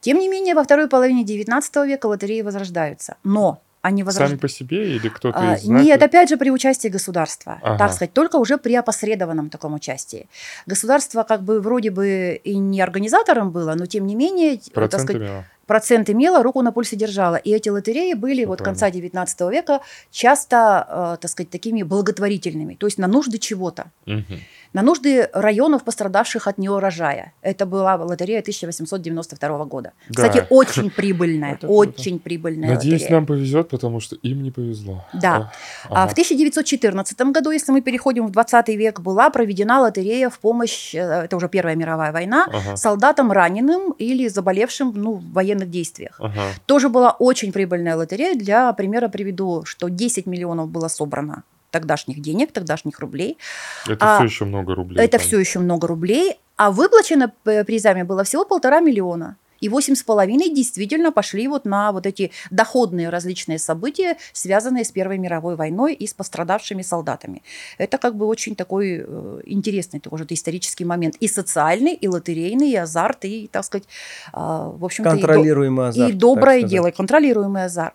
Тем 0.00 0.18
не 0.18 0.28
менее, 0.28 0.54
во 0.54 0.64
второй 0.64 0.88
половине 0.88 1.24
XIX 1.24 1.86
века 1.86 2.06
лотереи 2.06 2.42
возрождаются. 2.42 3.14
Но 3.22 3.60
они 3.82 4.02
Сами 4.02 4.06
возрождаются... 4.06 4.40
по 4.42 4.48
себе 4.48 4.96
или 4.96 5.08
кто-то 5.08 5.38
А, 5.38 5.54
из 5.54 5.62
знати? 5.62 5.84
Нет, 5.84 6.02
опять 6.02 6.28
же 6.28 6.36
при 6.36 6.50
участии 6.50 6.86
государства, 6.88 7.58
Ага. 7.62 7.78
так 7.78 7.92
сказать, 7.92 8.12
только 8.12 8.36
уже 8.36 8.56
при 8.56 8.74
опосредованном 8.76 9.50
таком 9.50 9.74
участии. 9.74 10.28
Государство 10.66 11.24
как 11.24 11.42
бы 11.42 11.60
вроде 11.60 11.90
бы 11.90 12.40
и 12.44 12.58
не 12.58 12.80
организатором 12.80 13.50
было, 13.50 13.74
но 13.74 13.86
тем 13.86 14.06
не 14.06 14.14
менее, 14.14 14.56
так 14.58 14.72
Проценты 14.74 15.06
сказать, 15.14 15.22
имела? 15.22 15.44
Процент 15.66 16.10
имело, 16.10 16.42
руку 16.42 16.62
на 16.62 16.72
пульсе 16.72 16.96
держала. 16.96 17.36
И 17.36 17.50
эти 17.50 17.68
лотереи 17.68 18.14
были 18.14 18.40
Всё 18.42 18.48
вот 18.48 18.58
правильно. 18.58 18.80
конца 18.80 18.90
XIX 18.90 19.50
века 19.50 19.80
часто, 20.10 20.86
э, 20.88 21.16
так 21.20 21.30
сказать, 21.30 21.50
такими 21.50 21.82
благотворительными, 21.82 22.74
то 22.74 22.86
есть 22.86 22.98
на 22.98 23.06
нужды 23.06 23.38
чего-то. 23.38 23.90
Мгм. 24.06 24.40
На 24.72 24.82
нужды 24.82 25.28
районов, 25.32 25.84
пострадавших 25.84 26.46
от 26.48 26.58
неурожая. 26.58 27.32
Это 27.42 27.66
была 27.66 27.96
лотерея 27.96 28.40
1892 28.40 29.64
года. 29.64 29.92
Да. 30.08 30.14
Кстати, 30.28 30.46
очень 30.50 30.90
прибыльная, 30.90 31.58
очень 31.62 32.18
прибыльная 32.18 32.70
Надеюсь, 32.74 33.02
лотерея. 33.02 33.16
нам 33.18 33.26
повезет, 33.26 33.68
потому 33.68 34.00
что 34.00 34.16
им 34.16 34.42
не 34.42 34.50
повезло. 34.50 35.04
Да. 35.12 35.52
А 35.88 36.02
Ага. 36.02 36.08
в 36.08 36.12
1914 36.12 37.20
году, 37.32 37.50
если 37.50 37.72
мы 37.72 37.80
переходим 37.80 38.26
в 38.26 38.30
20 38.30 38.68
век, 38.68 39.00
была 39.00 39.30
проведена 39.30 39.80
лотерея 39.80 40.30
в 40.30 40.38
помощь, 40.38 40.94
э, 40.94 40.98
это 41.24 41.36
уже 41.36 41.48
Первая 41.48 41.76
мировая 41.76 42.12
война, 42.12 42.46
Ага. 42.48 42.76
солдатам 42.76 43.30
раненым 43.32 43.92
или 43.92 44.28
заболевшим 44.28 44.92
ну, 44.94 45.14
в 45.14 45.32
военных 45.32 45.70
действиях. 45.70 46.16
Ага. 46.18 46.42
Тоже 46.66 46.88
была 46.88 47.10
очень 47.10 47.52
прибыльная 47.52 47.96
лотерея. 47.96 48.34
Для 48.34 48.72
примера 48.72 49.08
приведу, 49.08 49.64
что 49.64 49.88
10 49.88 50.26
миллионов 50.26 50.68
было 50.68 50.88
собрано 50.88 51.42
тогдашних 51.72 52.20
денег, 52.22 52.52
тогдашних 52.52 53.00
рублей. 53.00 53.36
Это 53.88 54.14
А, 54.14 54.16
все 54.18 54.24
еще 54.26 54.44
много 54.44 54.76
рублей. 54.76 54.98
Это 55.04 55.18
там. 55.18 55.26
все 55.26 55.40
еще 55.40 55.58
много 55.58 55.88
рублей, 55.88 56.38
а 56.56 56.70
выплачено 56.70 57.32
призами 57.66 58.02
было 58.02 58.22
всего 58.22 58.44
полтора 58.44 58.78
миллиона. 58.78 59.36
И 59.62 59.68
восемь 59.68 59.94
с 59.94 60.02
половиной 60.02 60.50
действительно 60.50 61.12
пошли 61.12 61.46
вот 61.48 61.64
на 61.64 61.92
вот 61.92 62.04
эти 62.04 62.32
доходные 62.50 63.08
различные 63.08 63.58
события, 63.58 64.16
связанные 64.32 64.84
с 64.84 64.90
Первой 64.90 65.18
мировой 65.18 65.54
войной 65.54 65.94
и 65.94 66.06
с 66.06 66.12
пострадавшими 66.12 66.82
солдатами. 66.82 67.42
Это 67.78 67.96
как 67.96 68.16
бы 68.16 68.26
очень 68.26 68.56
такой 68.56 69.04
э, 69.06 69.40
интересный 69.44 70.00
тоже 70.00 70.26
исторический 70.28 70.84
момент. 70.84 71.14
И 71.20 71.28
социальный, 71.28 71.94
и 71.94 72.08
лотерейный, 72.08 72.70
и 72.70 72.76
азарт, 72.76 73.24
и, 73.24 73.48
так 73.52 73.64
сказать, 73.64 73.86
а, 74.32 74.68
в 74.68 74.84
общем-то, 74.84 75.10
и 75.10 75.12
Контролируемый 75.12 75.88
азарт. 75.88 76.10
и 76.10 76.12
доброе 76.12 76.62
дело, 76.62 76.88
и 76.88 76.92
контролируемый 76.92 77.64
азарт. 77.64 77.94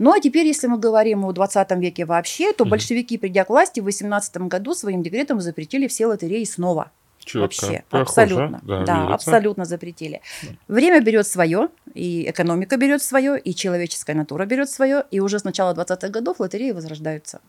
Ну 0.00 0.12
а 0.12 0.20
теперь, 0.20 0.46
если 0.46 0.66
мы 0.66 0.78
говорим 0.78 1.24
о 1.24 1.32
20 1.32 1.70
веке 1.78 2.06
вообще, 2.06 2.52
то 2.52 2.64
большевики, 2.64 3.18
придя 3.18 3.44
к 3.44 3.50
власти, 3.50 3.78
в 3.78 3.84
18 3.84 4.36
году 4.48 4.74
своим 4.74 5.02
декретом 5.02 5.40
запретили 5.40 5.86
все 5.86 6.06
лотереи 6.06 6.44
снова. 6.44 6.90
Чётко. 7.24 7.40
Вообще, 7.66 7.84
Похоже, 7.90 8.02
абсолютно. 8.02 8.60
Да, 8.62 8.84
Да, 8.84 8.94
верится. 8.96 9.14
абсолютно 9.14 9.64
запретили. 9.64 10.20
Время 10.68 11.00
берет 11.00 11.26
свое, 11.26 11.68
и 11.94 12.28
экономика 12.30 12.76
берет 12.76 13.02
свое, 13.02 13.38
и 13.38 13.54
человеческая 13.54 14.14
натура 14.14 14.46
берет 14.46 14.70
свое, 14.70 15.04
и 15.10 15.20
уже 15.20 15.38
с 15.38 15.44
начала 15.44 15.74
20-х 15.74 16.08
годов 16.08 16.40
лотереи 16.40 16.72
возрождаются. 16.72 17.40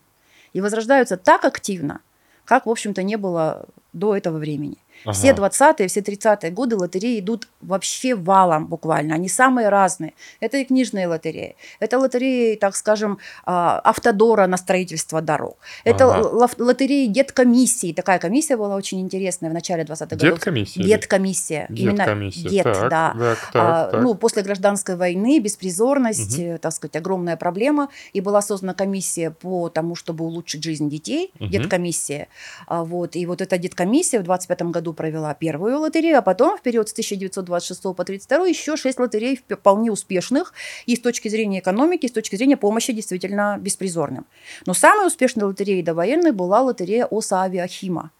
И 0.53 0.61
возрождаются 0.61 1.17
так 1.17 1.43
активно, 1.45 1.99
как, 2.45 2.65
в 2.65 2.69
общем-то, 2.69 3.03
не 3.03 3.17
было 3.17 3.65
до 3.93 4.15
этого 4.15 4.37
времени. 4.37 4.77
Все 5.11 5.31
Ага. 5.31 5.47
20-е, 5.47 5.87
все 5.87 6.01
30-е 6.01 6.51
годы 6.51 6.75
лотереи 6.75 7.19
идут 7.19 7.47
вообще 7.61 8.15
валом 8.15 8.67
буквально. 8.67 9.15
Они 9.15 9.29
самые 9.29 9.69
разные. 9.69 10.13
Это 10.39 10.57
и 10.57 10.65
книжные 10.65 11.07
лотереи. 11.07 11.55
Это 11.79 11.99
лотереи, 11.99 12.55
так 12.55 12.75
скажем, 12.75 13.17
а, 13.45 13.79
автодора 13.79 14.47
на 14.47 14.57
строительство 14.57 15.21
дорог. 15.21 15.57
Это 15.83 16.05
Ага. 16.05 16.27
ло- 16.29 16.49
лотереи 16.65 17.07
деткомиссии. 17.07 17.93
Такая 17.93 18.19
комиссия 18.19 18.57
была 18.57 18.75
очень 18.75 18.99
интересная 19.01 19.49
в 19.49 19.53
начале 19.53 19.83
20-х 19.83 20.15
годов. 20.15 20.37
Деткомиссия? 20.39 20.83
Деткомиссия. 20.83 21.67
Деткомиссия. 21.69 22.49
дет, 22.49 22.63
Так, 22.63 22.89
да. 22.89 23.15
так, 23.17 23.39
так, 23.53 23.55
А, 23.55 23.91
так. 23.91 24.01
Ну, 24.01 24.15
после 24.15 24.41
гражданской 24.43 24.95
войны 24.95 25.39
беспризорность, 25.39 26.39
э, 26.39 26.57
так 26.57 26.71
сказать, 26.73 26.95
огромная 26.95 27.37
проблема. 27.37 27.89
И 28.13 28.21
была 28.21 28.41
создана 28.41 28.73
комиссия 28.73 29.31
по 29.31 29.69
тому, 29.69 29.95
чтобы 29.95 30.25
улучшить 30.25 30.63
жизнь 30.63 30.89
детей. 30.89 31.31
Мгм. 31.39 31.49
Деткомиссия. 31.51 32.27
А, 32.67 32.83
вот. 32.83 33.15
И 33.15 33.25
вот 33.25 33.41
эта 33.41 33.57
деткомиссия 33.57 34.19
в 34.19 34.23
25 34.23 34.71
году 34.71 34.84
провела 34.93 35.33
первую 35.33 35.79
лотерею, 35.79 36.17
а 36.17 36.21
потом 36.21 36.57
в 36.57 36.61
период 36.61 36.89
с 36.89 36.91
1926 36.93 37.81
по 37.81 37.89
1932 37.91 38.47
еще 38.47 38.77
шесть 38.77 38.99
лотерей 38.99 39.35
вп- 39.35 39.55
вполне 39.55 39.91
успешных 39.91 40.53
и 40.85 40.95
с 40.95 40.99
точки 40.99 41.27
зрения 41.29 41.59
экономики, 41.59 42.05
и 42.05 42.09
с 42.09 42.11
точки 42.11 42.35
зрения 42.35 42.57
помощи 42.57 42.93
действительно 42.93 43.57
беспризорным. 43.59 44.25
Но 44.65 44.73
самой 44.73 45.07
успешной 45.07 45.45
лотереей 45.45 45.83
довоенной 45.83 46.31
была 46.31 46.61
лотерея 46.61 47.05
ОСА 47.05 47.41
«Авиахима». 47.41 48.11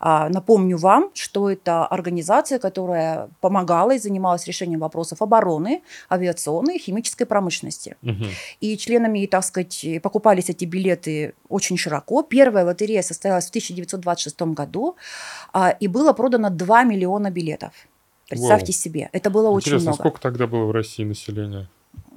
А, 0.00 0.28
Напомню 0.28 0.76
вам, 0.78 1.10
что 1.14 1.50
это 1.50 1.86
организация, 1.86 2.58
которая 2.58 3.28
помогала 3.40 3.94
и 3.94 3.98
занималась 3.98 4.46
решением 4.46 4.80
вопросов 4.80 5.22
обороны, 5.22 5.82
авиационной 6.10 6.76
и 6.76 6.78
химической 6.78 7.24
промышленности. 7.24 7.96
Мгм. 8.02 8.26
И 8.60 8.76
членами, 8.76 9.26
так 9.26 9.44
сказать, 9.44 9.86
покупались 10.02 10.50
эти 10.50 10.64
билеты 10.64 11.34
очень 11.48 11.76
широко. 11.76 12.22
Первая 12.22 12.64
лотерея 12.64 13.02
состоялась 13.02 13.46
в 13.46 13.50
1926 13.50 14.54
году, 14.54 14.96
а, 15.52 15.70
и 15.70 15.88
было 15.88 16.12
продано 16.12 16.50
2 16.50 16.84
миллиона 16.84 17.30
билетов. 17.30 17.72
Представьте 18.28 18.72
Вау. 18.72 18.80
себе, 18.80 19.10
это 19.12 19.30
было 19.30 19.50
очень 19.50 19.68
Интересно, 19.68 19.90
много. 19.90 20.02
сколько 20.02 20.20
тогда 20.20 20.46
было 20.46 20.64
в 20.64 20.70
России 20.70 21.04
населения? 21.04 21.68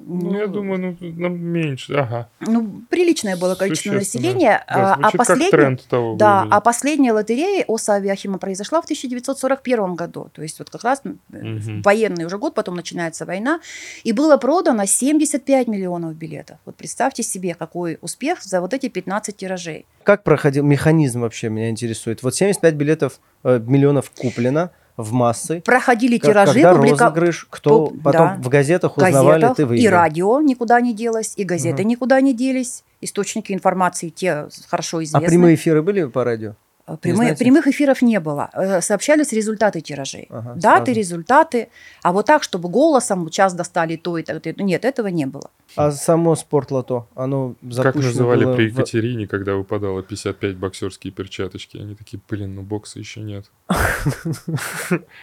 Ну, 0.08 0.38
я 0.38 0.46
думаю, 0.48 0.96
ну, 1.00 1.10
нам 1.18 1.40
меньше. 1.40 1.94
Ага. 1.96 2.30
ну, 2.40 2.82
приличное 2.90 3.36
было 3.38 3.56
количество 3.56 3.92
населения. 3.94 4.64
Да, 4.68 4.94
а, 4.94 4.94
а 4.94 4.96
звучит 4.96 5.12
как 5.12 5.18
последняя- 5.18 5.50
тренд 5.52 5.84
того 5.88 6.16
Да, 6.16 6.40
времени. 6.42 6.56
а 6.56 6.62
последняя 6.62 7.12
лотерея 7.14 7.66
ОСА 7.68 7.94
Авиахима 7.96 8.38
произошла 8.38 8.82
в 8.82 8.86
1941 8.86 9.96
году. 9.96 10.30
То 10.34 10.42
есть 10.44 10.60
вот 10.60 10.70
как 10.70 10.84
раз 10.84 11.02
Мгм. 11.30 11.82
военный 11.82 12.26
уже 12.26 12.38
год, 12.38 12.54
потом 12.54 12.76
начинается 12.76 13.26
война. 13.26 13.60
И 14.04 14.12
было 14.12 14.38
продано 14.38 14.86
75 14.86 15.68
миллионов 15.68 16.14
билетов. 16.16 16.58
Вот 16.66 16.76
представьте 16.76 17.24
себе, 17.24 17.56
какой 17.56 17.98
успех 18.02 18.44
за 18.44 18.62
вот 18.62 18.74
эти 18.74 18.90
15 18.90 19.38
тиражей. 19.38 19.86
Как 20.04 20.24
проходил 20.24 20.64
механизм 20.64 21.22
вообще 21.22 21.50
меня 21.50 21.70
интересует? 21.70 22.22
Вот 22.22 22.36
75 22.36 22.76
билетов, 22.76 23.20
э, 23.44 23.60
миллионов 23.66 24.12
куплено 24.12 24.70
в 24.98 25.12
массы. 25.14 25.62
Проходили 25.62 26.18
Как- 26.18 26.32
тиражи, 26.32 26.54
когда 26.62 26.74
публика- 26.76 27.06
розыгрыш, 27.06 27.48
кто 27.50 27.88
пуб- 27.88 28.02
потом 28.04 28.28
да. 28.28 28.36
в 28.42 28.50
газетах 28.50 28.98
узнавали, 28.98 29.42
газетах, 29.42 29.58
ты 29.58 29.62
и 29.64 29.66
выиграл. 29.66 29.92
радио 30.00 30.42
никуда 30.42 30.80
не 30.82 30.94
делось, 30.94 31.34
и 31.36 31.44
газеты 31.44 31.82
Мгм. 31.84 31.90
никуда 31.90 32.22
не 32.22 32.34
делись. 32.34 32.84
Источники 33.02 33.52
информации 33.52 34.10
те 34.10 34.48
хорошо 34.68 34.98
А 35.00 35.04
известны. 35.04 35.28
прямые 35.28 35.56
эфиры 35.56 35.82
были 35.82 36.06
по 36.06 36.24
радио? 36.24 36.56
А, 36.88 36.98
Прямые- 36.98 37.16
знаете? 37.30 37.44
прямых 37.44 37.68
эфиров 37.68 38.04
не 38.04 38.20
было. 38.20 38.50
Э, 38.54 38.80
Сообщались 38.82 39.32
результаты 39.34 39.82
тиражей. 39.82 40.28
Ага, 40.30 40.54
Даты, 40.56 40.86
сразу. 40.86 41.00
результаты. 41.00 41.68
А 42.04 42.12
вот 42.12 42.28
так, 42.28 42.44
чтобы 42.44 42.70
голосом 42.70 43.28
час 43.30 43.54
достали 43.56 43.96
то 43.96 44.18
и 44.20 44.24
так. 44.24 44.40
то- 44.44 44.54
Нет, 44.64 44.86
этого 44.86 45.08
не 45.08 45.26
было. 45.26 45.50
А 45.76 45.92
само 45.92 46.36
спортлото, 46.36 47.08
оно 47.16 47.56
Как 47.82 47.96
называли 47.96 48.46
было 48.46 48.56
при 48.56 48.70
в- 48.70 48.74
Екатерине, 48.74 49.26
когда 49.28 49.56
выпадало 49.56 50.04
55 50.04 50.58
боксерские 50.58 51.12
перчаточки? 51.12 51.78
Они 51.78 51.96
такие, 51.96 52.20
блин, 52.30 52.54
ну 52.56 52.62
бокса 52.62 53.00
еще 53.00 53.22
нет. 53.22 53.46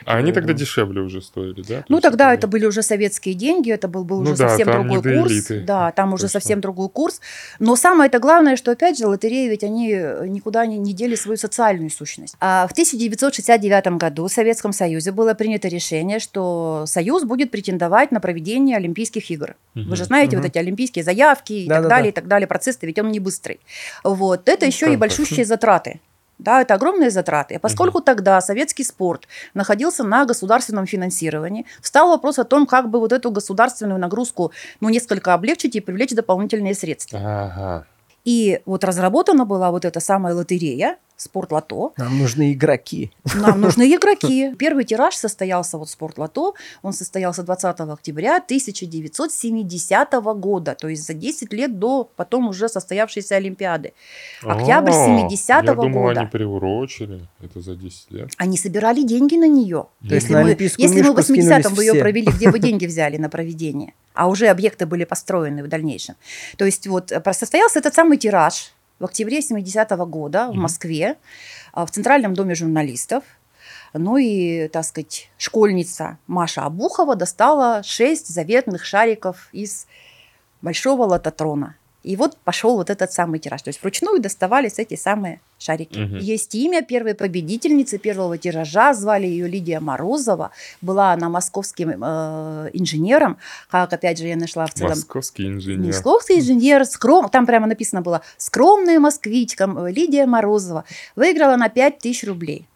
А 0.04 0.16
они 0.16 0.33
тогда 0.33 0.52
дешевле 0.52 1.00
уже 1.00 1.23
стоили, 1.23 1.62
да? 1.62 1.85
Ну, 1.88 2.00
тогда 2.00 2.35
это 2.35 2.49
были 2.49 2.66
уже 2.66 2.83
советские 2.83 3.35
деньги, 3.35 3.71
это 3.71 3.87
был, 3.88 4.04
был 4.04 4.23
Ну 4.23 4.33
уже 4.33 4.49
совсем 4.49 4.66
другой 4.71 5.02
курс. 5.02 5.47
Да, 5.64 5.92
там 5.92 6.12
уже 6.12 6.28
совсем 6.28 6.61
другой 6.61 6.88
курс. 6.88 7.21
Но 7.61 7.76
самое 7.76 8.09
это 8.09 8.19
главное, 8.19 8.57
что, 8.57 8.73
опять 8.73 8.99
же, 8.99 9.07
лотереи 9.07 9.49
ведь 9.49 9.62
они 9.64 9.88
никуда 10.28 10.66
не 10.66 10.92
дели 10.92 11.14
свою 11.14 11.37
социальную 11.37 11.51
сущность. 11.54 12.35
А 12.40 12.66
в 12.66 12.73
1969 12.73 13.99
году 13.99 14.26
в 14.28 14.32
Советском 14.32 14.73
Союзе 14.73 15.12
было 15.12 15.35
принято 15.35 15.68
решение, 15.68 16.18
что 16.18 16.85
Союз 16.87 17.25
будет 17.25 17.50
претендовать 17.50 18.12
на 18.12 18.21
проведение 18.21 18.76
Олимпийских 18.76 19.30
игр. 19.30 19.54
Вы 19.75 19.97
же 19.97 20.04
знаете, 20.04 20.37
Мгм. 20.37 20.42
вот 20.42 20.50
эти 20.50 20.59
олимпийские 20.59 21.04
заявки 21.04 21.52
и 21.52 21.68
так 21.68 21.76
Да-да-да. 21.78 21.97
далее, 21.97 22.11
и 22.11 22.12
так 22.14 22.26
далее. 22.28 22.47
Процесс 22.47 22.78
ведь 22.82 22.99
он 22.99 23.11
не 23.11 23.21
быстрый. 23.21 23.61
Вот. 24.04 24.49
Это 24.49 24.62
Ну, 24.62 24.66
еще 24.68 24.92
и 24.92 24.97
большущие 24.97 25.44
затраты. 25.44 26.00
Да, 26.38 26.61
это 26.61 26.75
огромные 26.75 27.11
затраты. 27.11 27.54
А 27.54 27.59
поскольку 27.61 28.00
тогда 28.00 28.40
советский 28.40 28.82
спорт 28.82 29.28
находился 29.54 30.02
на 30.02 30.25
государственном 30.25 30.87
финансировании, 30.87 31.66
встал 31.80 32.09
вопрос 32.09 32.38
о 32.40 32.44
том, 32.44 32.66
как 32.66 32.90
бы 32.90 32.99
вот 32.99 33.12
эту 33.12 33.30
государственную 33.30 34.00
нагрузку 34.00 34.50
ну, 34.80 34.88
несколько 34.88 35.35
облегчить 35.35 35.76
и 35.76 35.80
привлечь 35.80 36.11
дополнительные 36.11 36.75
средства. 36.75 37.21
Ага. 37.23 37.87
И 38.25 38.61
вот 38.66 38.82
разработана 38.85 39.44
была 39.44 39.71
вот 39.71 39.85
эта 39.85 40.00
самая 40.00 40.35
лотерея, 40.35 40.97
спортлото. 41.16 41.92
Нам 41.97 42.19
нужны 42.19 42.52
игроки. 42.52 43.11
Нам 43.35 43.61
нужны 43.66 43.95
игроки. 43.95 44.54
Первый 44.59 44.85
тираж 44.85 45.14
состоялся, 45.14 45.78
вот 45.78 45.88
спортлото, 45.88 46.52
он 46.83 46.92
состоялся 46.92 47.42
20 47.42 47.81
октября 47.81 48.37
1970 48.37 50.12
года, 50.37 50.75
то 50.75 50.88
есть 50.88 51.07
за 51.07 51.14
10 51.14 51.52
лет 51.52 51.78
до 51.78 52.11
потом 52.16 52.49
уже 52.49 52.69
состоявшейся 52.69 53.37
Олимпиады. 53.37 53.92
Октябрь 54.42 54.92
А, 54.92 55.28
70-го 55.28 55.52
Я 55.52 55.75
думал, 55.75 56.02
года. 56.09 56.21
они 56.21 56.28
приурочили. 56.31 57.21
Это 57.42 57.61
за 57.61 57.75
10 57.75 58.11
лет. 58.11 58.31
Они 58.37 58.57
собирали 58.57 59.02
деньги 59.02 59.37
на 59.37 59.49
нее. 59.49 59.87
Если, 60.02 60.35
мы, 60.35 60.57
если 60.59 61.02
мы 61.02 61.12
в 61.12 61.16
мишку 61.16 61.21
80-м 61.21 61.23
скинулись 61.23 61.71
бы 61.71 61.85
ее 61.85 61.95
провели, 61.95 62.26
где 62.26 62.50
вы 62.50 62.59
деньги 62.59 62.87
взяли 62.92 63.16
на 63.16 63.28
проведение? 63.28 63.95
А 64.14 64.28
уже 64.28 64.49
объекты 64.49 64.87
были 64.87 65.04
построены 65.04 65.62
в 65.62 65.69
дальнейшем. 65.69 66.16
То 66.57 66.64
есть 66.64 66.87
вот 66.87 67.12
э, 67.12 67.33
состоялся 67.33 67.78
этот 67.78 67.95
самый 67.95 68.19
тираж 68.19 68.73
в 69.02 69.04
октябре 69.04 69.40
70-го 69.40 70.06
года 70.06 70.47
в 70.47 70.52
Мгм. 70.52 70.62
Москве, 70.62 71.16
а, 71.73 71.85
в 71.85 71.90
Центральном 71.90 72.35
доме 72.35 72.54
журналистов. 72.54 73.25
Ну 73.94 74.16
и, 74.16 74.68
так 74.68 74.85
сказать, 74.85 75.28
школьница 75.37 76.18
Маша 76.28 76.62
Абухова 76.62 77.16
достала 77.16 77.82
шесть 77.82 78.28
заветных 78.28 78.85
шариков 78.85 79.49
из 79.52 79.87
большого 80.62 81.02
лототрона. 81.02 81.75
И 82.02 82.16
вот 82.16 82.37
пошел 82.44 82.76
вот 82.76 82.90
этот 82.90 83.12
самый 83.12 83.38
тираж. 83.38 83.62
То 83.62 83.68
есть 83.68 83.80
вручную 83.80 84.21
доставались 84.21 84.78
эти 84.78 84.97
самые 84.97 85.40
шарики. 85.59 85.99
Мгм. 85.99 86.18
Есть 86.18 86.52
имя 86.54 86.82
первой 86.82 87.14
победительницы 87.14 87.99
первого 87.99 88.38
тиража, 88.38 88.92
звали 88.92 89.26
ее 89.26 89.47
Лидия 89.47 89.78
Морозова. 89.78 90.50
Была 90.80 91.12
она 91.12 91.28
московским 91.28 91.90
э, 91.90 92.71
инженером, 92.73 93.37
как 93.71 93.92
опять 93.92 94.18
же 94.18 94.26
я 94.26 94.37
нашла 94.37 94.66
в 94.66 94.75
целом. 94.75 94.90
Московский 94.90 95.47
инженер. 95.47 95.87
Московский 95.87 96.40
инженер, 96.40 96.85
скром... 96.87 97.28
там 97.28 97.47
прямо 97.47 97.66
написано 97.68 98.02
было 98.02 98.23
«Скромная 98.37 98.99
москвичка 98.99 99.66
Лидия 99.88 100.26
Морозова 100.26 100.85
выиграла 101.14 101.56
на 101.56 101.68
5000 101.68 102.25
рублей». 102.25 102.66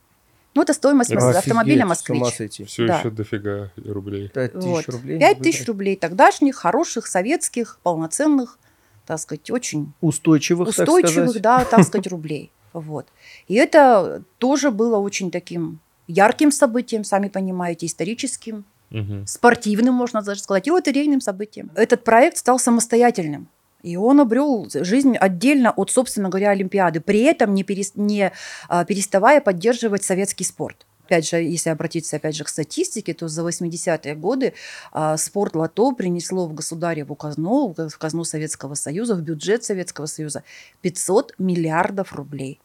Ну, 0.54 0.62
это 0.62 0.72
стоимость 0.72 1.10
мос- 1.10 1.16
Офигеть, 1.18 1.36
автомобиля 1.36 1.84
«Москвич». 1.84 2.22
Все 2.32 2.86
Да. 2.86 2.98
еще 3.00 3.10
дофига 3.10 3.70
рублей. 3.84 4.28
Пять 4.28 4.52
тысяч 4.54 4.64
Вот. 4.66 4.88
рублей. 4.88 5.18
5 5.18 5.38
тысяч 5.40 5.66
рублей 5.66 5.96
тогдашних, 5.96 6.56
хороших, 6.56 7.06
советских, 7.08 7.78
полноценных, 7.82 8.58
так 9.06 9.18
сказать, 9.18 9.50
очень 9.50 9.92
Устойчивых, 10.00 10.74
так 10.74 10.88
устойчивых, 10.88 11.30
сказать. 11.30 11.42
да, 11.42 11.64
так 11.70 11.84
сказать, 11.84 12.06
рублей. 12.08 12.50
Вот. 12.72 13.06
И 13.48 13.54
это 13.54 14.22
тоже 14.38 14.70
было 14.70 14.98
очень 14.98 15.30
таким 15.30 15.78
ярким 16.08 16.50
событием, 16.52 17.04
сами 17.04 17.28
понимаете, 17.28 17.86
историческим, 17.86 18.64
Мгм. 18.90 19.26
спортивным, 19.26 19.94
можно 19.94 20.22
даже 20.22 20.40
сказать, 20.40 20.68
и 20.68 20.70
лотерейным 20.70 21.20
событием. 21.20 21.70
Этот 21.74 22.04
проект 22.04 22.36
стал 22.36 22.58
самостоятельным. 22.58 23.48
И 23.82 23.96
он 23.96 24.20
обрел 24.20 24.68
жизнь 24.72 25.16
отдельно 25.16 25.70
от, 25.70 25.90
собственно 25.90 26.28
говоря, 26.28 26.50
Олимпиады, 26.50 27.00
при 27.00 27.20
этом 27.22 27.54
не, 27.54 27.62
перес- 27.62 27.92
не 27.94 28.32
а, 28.68 28.84
переставая 28.84 29.40
поддерживать 29.40 30.02
советский 30.04 30.44
спорт. 30.44 30.86
Опять 31.06 31.28
же, 31.28 31.36
если 31.36 31.70
обратиться 31.70 32.16
опять 32.16 32.34
же 32.34 32.42
к 32.42 32.48
статистике, 32.48 33.14
то 33.14 33.28
за 33.28 33.42
80-е 33.42 34.16
годы 34.16 34.54
а, 34.92 35.16
спорт 35.16 35.54
лото 35.54 35.92
принесло 35.92 36.46
в 36.46 36.52
государеву 36.52 37.14
казну, 37.14 37.72
в 37.76 37.98
казну 37.98 38.24
Советского 38.24 38.74
Союза, 38.74 39.14
в 39.14 39.22
бюджет 39.22 39.62
Советского 39.62 40.06
Союза 40.06 40.42
500 40.80 41.34
миллиардов 41.38 42.12
рублей. 42.12 42.58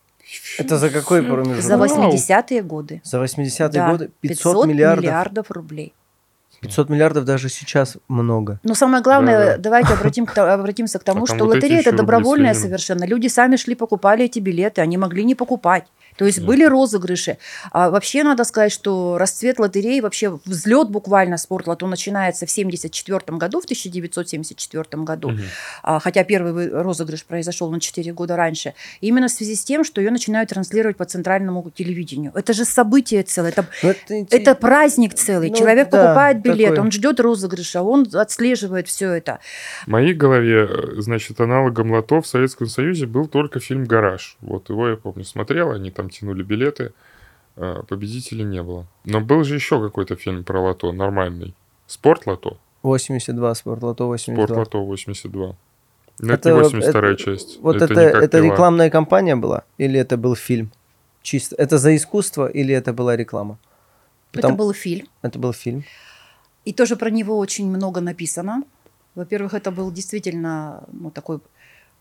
Это 0.58 0.78
за 0.80 0.90
какой 0.90 1.22
промежуток? 1.22 1.64
За 1.64 1.78
Вау. 1.78 1.88
80-е 1.88 2.64
годы. 2.64 3.02
За 3.04 3.22
80-е 3.24 3.70
Да, 3.70 3.92
годы 3.92 4.10
500, 4.22 4.66
миллиардов. 4.68 5.52
рублей. 5.52 5.94
500 6.62 6.90
миллиардов 6.90 7.26
даже 7.26 7.50
сейчас 7.50 7.98
много. 8.08 8.60
Но 8.64 8.76
самое 8.76 9.04
главное, 9.04 9.38
Да-да. 9.46 9.58
давайте 9.58 9.94
обратим 9.94 10.26
к 10.26 10.38
обратимся 10.38 11.00
к 11.00 11.04
тому, 11.04 11.24
А 11.24 11.28
что 11.28 11.46
лотерея 11.46 11.80
это 11.80 11.92
добровольная 11.92 12.54
совершенно. 12.54 13.04
Люди 13.06 13.28
сами 13.28 13.56
шли, 13.56 13.76
покупали 13.76 14.26
эти 14.26 14.40
билеты, 14.40 14.82
они 14.82 14.98
могли 14.98 15.24
не 15.24 15.36
покупать. 15.36 15.86
То 16.18 16.26
есть 16.26 16.40
Мгм. 16.40 16.48
были 16.48 16.64
розыгрыши. 16.66 17.38
А 17.72 17.90
вообще 17.90 18.24
надо 18.24 18.44
сказать, 18.44 18.72
что 18.72 19.18
расцвет 19.18 19.60
лотереи, 19.60 20.00
вообще 20.02 20.40
взлет 20.46 20.90
буквально 20.90 21.38
спортлото 21.38 21.88
начинается 21.88 22.46
в 22.46 22.50
1974 22.50 23.38
году, 23.38 23.62
в 23.62 23.66
1974 23.66 25.04
году. 25.04 25.30
Мгм. 25.30 25.42
А, 25.84 26.00
хотя 26.00 26.24
первый 26.24 26.54
вы- 26.54 26.70
розыгрыш 26.70 27.24
произошел 27.26 27.70
на 27.72 27.80
4 27.80 28.14
года 28.14 28.36
раньше, 28.36 28.74
именно 29.02 29.28
в 29.28 29.32
связи 29.32 29.56
с 29.56 29.64
тем, 29.64 29.84
что 29.84 30.02
ее 30.02 30.12
начинают 30.12 30.50
транслировать 30.50 30.98
по 30.98 31.06
центральному 31.06 31.70
телевидению. 31.76 32.32
Это 32.36 32.54
же 32.54 32.66
событие 32.66 33.24
целое, 33.24 33.52
это, 33.52 33.66
Но 33.84 33.90
это, 33.90 34.14
это 34.36 34.56
праздник 34.56 35.14
целый. 35.14 35.50
Ну 35.50 35.56
Человек 35.56 35.90
да, 35.90 36.02
покупает 36.04 36.42
билет, 36.42 36.70
такой. 36.70 36.80
он 36.86 36.92
ждет 36.92 37.20
розыгрыша, 37.20 37.82
он 37.82 38.08
отслеживает 38.14 38.88
все 38.88 39.12
это. 39.12 39.40
В 39.86 39.88
моей 39.90 40.14
голове, 40.14 40.68
э, 40.70 41.02
значит, 41.02 41.40
аналогом 41.42 41.92
лото 41.92 42.22
в 42.22 42.28
Советском 42.28 42.68
Союзе 42.68 43.06
был 43.06 43.28
только 43.28 43.60
фильм 43.60 43.86
«Гараж». 43.86 44.38
Вот 44.42 44.70
его 44.70 44.90
я 44.90 44.96
помню 44.96 45.24
смотрел, 45.24 45.72
они 45.72 45.92
там 45.92 46.01
тянули 46.10 46.44
билеты, 46.44 46.92
а 47.56 47.84
победителей 47.84 48.44
не 48.46 48.64
было. 48.64 48.86
Но 49.06 49.20
был 49.22 49.44
же 49.44 49.56
еще 49.56 49.82
какой-то 49.82 50.16
фильм 50.16 50.44
про 50.44 50.60
лото, 50.62 50.92
нормальный. 50.92 51.54
«Спорт 51.88 52.26
лото». 52.28 52.58
82, 52.84 53.56
спортлото 53.56 54.06
82. 54.06 54.46
«Спорт 54.46 54.58
лото 54.58 54.84
82». 54.86 55.56
Ну, 56.20 56.34
это, 56.34 56.50
не 56.50 56.56
82 56.56 57.00
это- 57.10 57.16
часть. 57.16 57.60
Вот 57.62 57.82
это, 57.82 57.94
это 58.00 58.38
пила. 58.42 58.52
рекламная 58.54 58.90
кампания 58.90 59.36
была? 59.36 59.64
Или 59.80 60.00
это 60.00 60.18
был 60.18 60.36
фильм? 60.36 60.70
Чисто. 61.22 61.56
Это 61.58 61.78
за 61.78 61.96
искусство 61.96 62.48
или 62.48 62.74
это 62.74 62.94
была 62.94 63.16
реклама? 63.18 63.58
Потому- 64.32 64.54
Это 64.54 64.58
был 64.64 64.74
фильм. 64.74 65.08
Это 65.24 65.40
был 65.40 65.54
фильм. 65.54 65.84
И 66.66 66.74
тоже 66.74 66.96
про 66.96 67.10
него 67.10 67.38
очень 67.38 67.68
много 67.70 68.02
написано. 68.02 68.64
Во-первых, 69.16 69.54
это 69.54 69.72
был 69.72 69.92
действительно 69.92 70.84
ну, 70.94 71.12
такой 71.12 71.40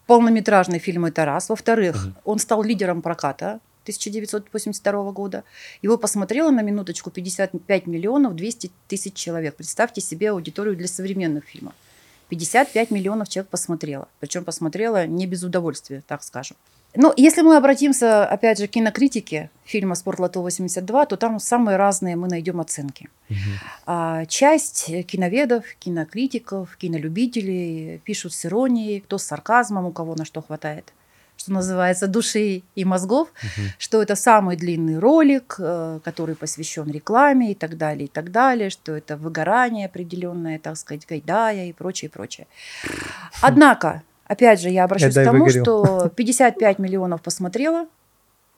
полнометражный 0.06 0.78
фильм, 0.78 1.04
это 1.06 1.24
раз. 1.24 1.48
Во-вторых, 1.48 1.96
Мгм. 1.96 2.14
он 2.24 2.38
стал 2.38 2.62
лидером 2.62 3.02
проката 3.02 3.58
1982 3.82 5.12
года. 5.12 5.44
Его 5.82 5.96
посмотрело 5.96 6.50
на 6.50 6.62
минуточку 6.62 7.10
55 7.10 7.86
миллионов 7.86 8.36
200 8.36 8.70
тысяч 8.88 9.14
человек. 9.14 9.56
Представьте 9.56 10.00
себе 10.00 10.30
аудиторию 10.30 10.76
для 10.76 10.88
современных 10.88 11.44
фильмов. 11.44 11.74
55 12.28 12.90
миллионов 12.90 13.28
человек 13.28 13.50
посмотрело. 13.50 14.08
Причем 14.20 14.44
посмотрело 14.44 15.06
не 15.06 15.26
без 15.26 15.42
удовольствия, 15.42 16.02
так 16.06 16.22
скажем. 16.22 16.56
Ну, 16.94 17.12
если 17.16 17.42
мы 17.42 17.56
обратимся, 17.56 18.26
опять 18.26 18.58
же, 18.58 18.66
к 18.66 18.72
кинокритике 18.72 19.50
фильма 19.64 19.94
«Спортлото-82», 19.94 21.06
то 21.06 21.16
там 21.16 21.38
самые 21.38 21.76
разные 21.76 22.16
мы 22.16 22.26
найдем 22.26 22.60
оценки. 22.60 23.08
А 23.86 24.26
часть 24.26 24.90
киноведов, 25.06 25.64
кинокритиков, 25.78 26.76
кинолюбителей 26.76 27.98
пишут 27.98 28.32
с 28.32 28.44
иронией, 28.44 29.00
кто 29.00 29.18
с 29.18 29.22
сарказмом, 29.22 29.86
у 29.86 29.92
кого 29.92 30.16
на 30.16 30.24
что 30.24 30.42
хватает, 30.42 30.92
что 31.40 31.52
называется, 31.52 32.06
души 32.06 32.62
и 32.74 32.84
мозгов, 32.84 33.28
Мгм. 33.42 33.68
что 33.78 34.02
это 34.02 34.14
самый 34.14 34.56
длинный 34.56 34.98
ролик, 34.98 35.56
э, 35.58 36.00
который 36.04 36.34
посвящен 36.34 36.90
рекламе 36.90 37.52
и 37.52 37.54
так 37.54 37.78
далее, 37.78 38.04
и 38.04 38.08
так 38.08 38.30
далее, 38.30 38.68
что 38.68 38.92
это 38.92 39.16
выгорание 39.16 39.86
определенное, 39.86 40.58
так 40.58 40.76
сказать, 40.76 41.06
гайдая 41.08 41.66
и 41.66 41.72
прочее, 41.72 42.10
прочее. 42.10 42.46
Однако, 43.40 44.02
опять 44.26 44.60
же, 44.60 44.68
я 44.68 44.84
обращусь 44.84 45.12
Эдай 45.12 45.24
к 45.24 45.28
тому, 45.30 45.48
что 45.48 46.10
55 46.14 46.78
миллионов 46.78 47.22
посмотрело, 47.22 47.86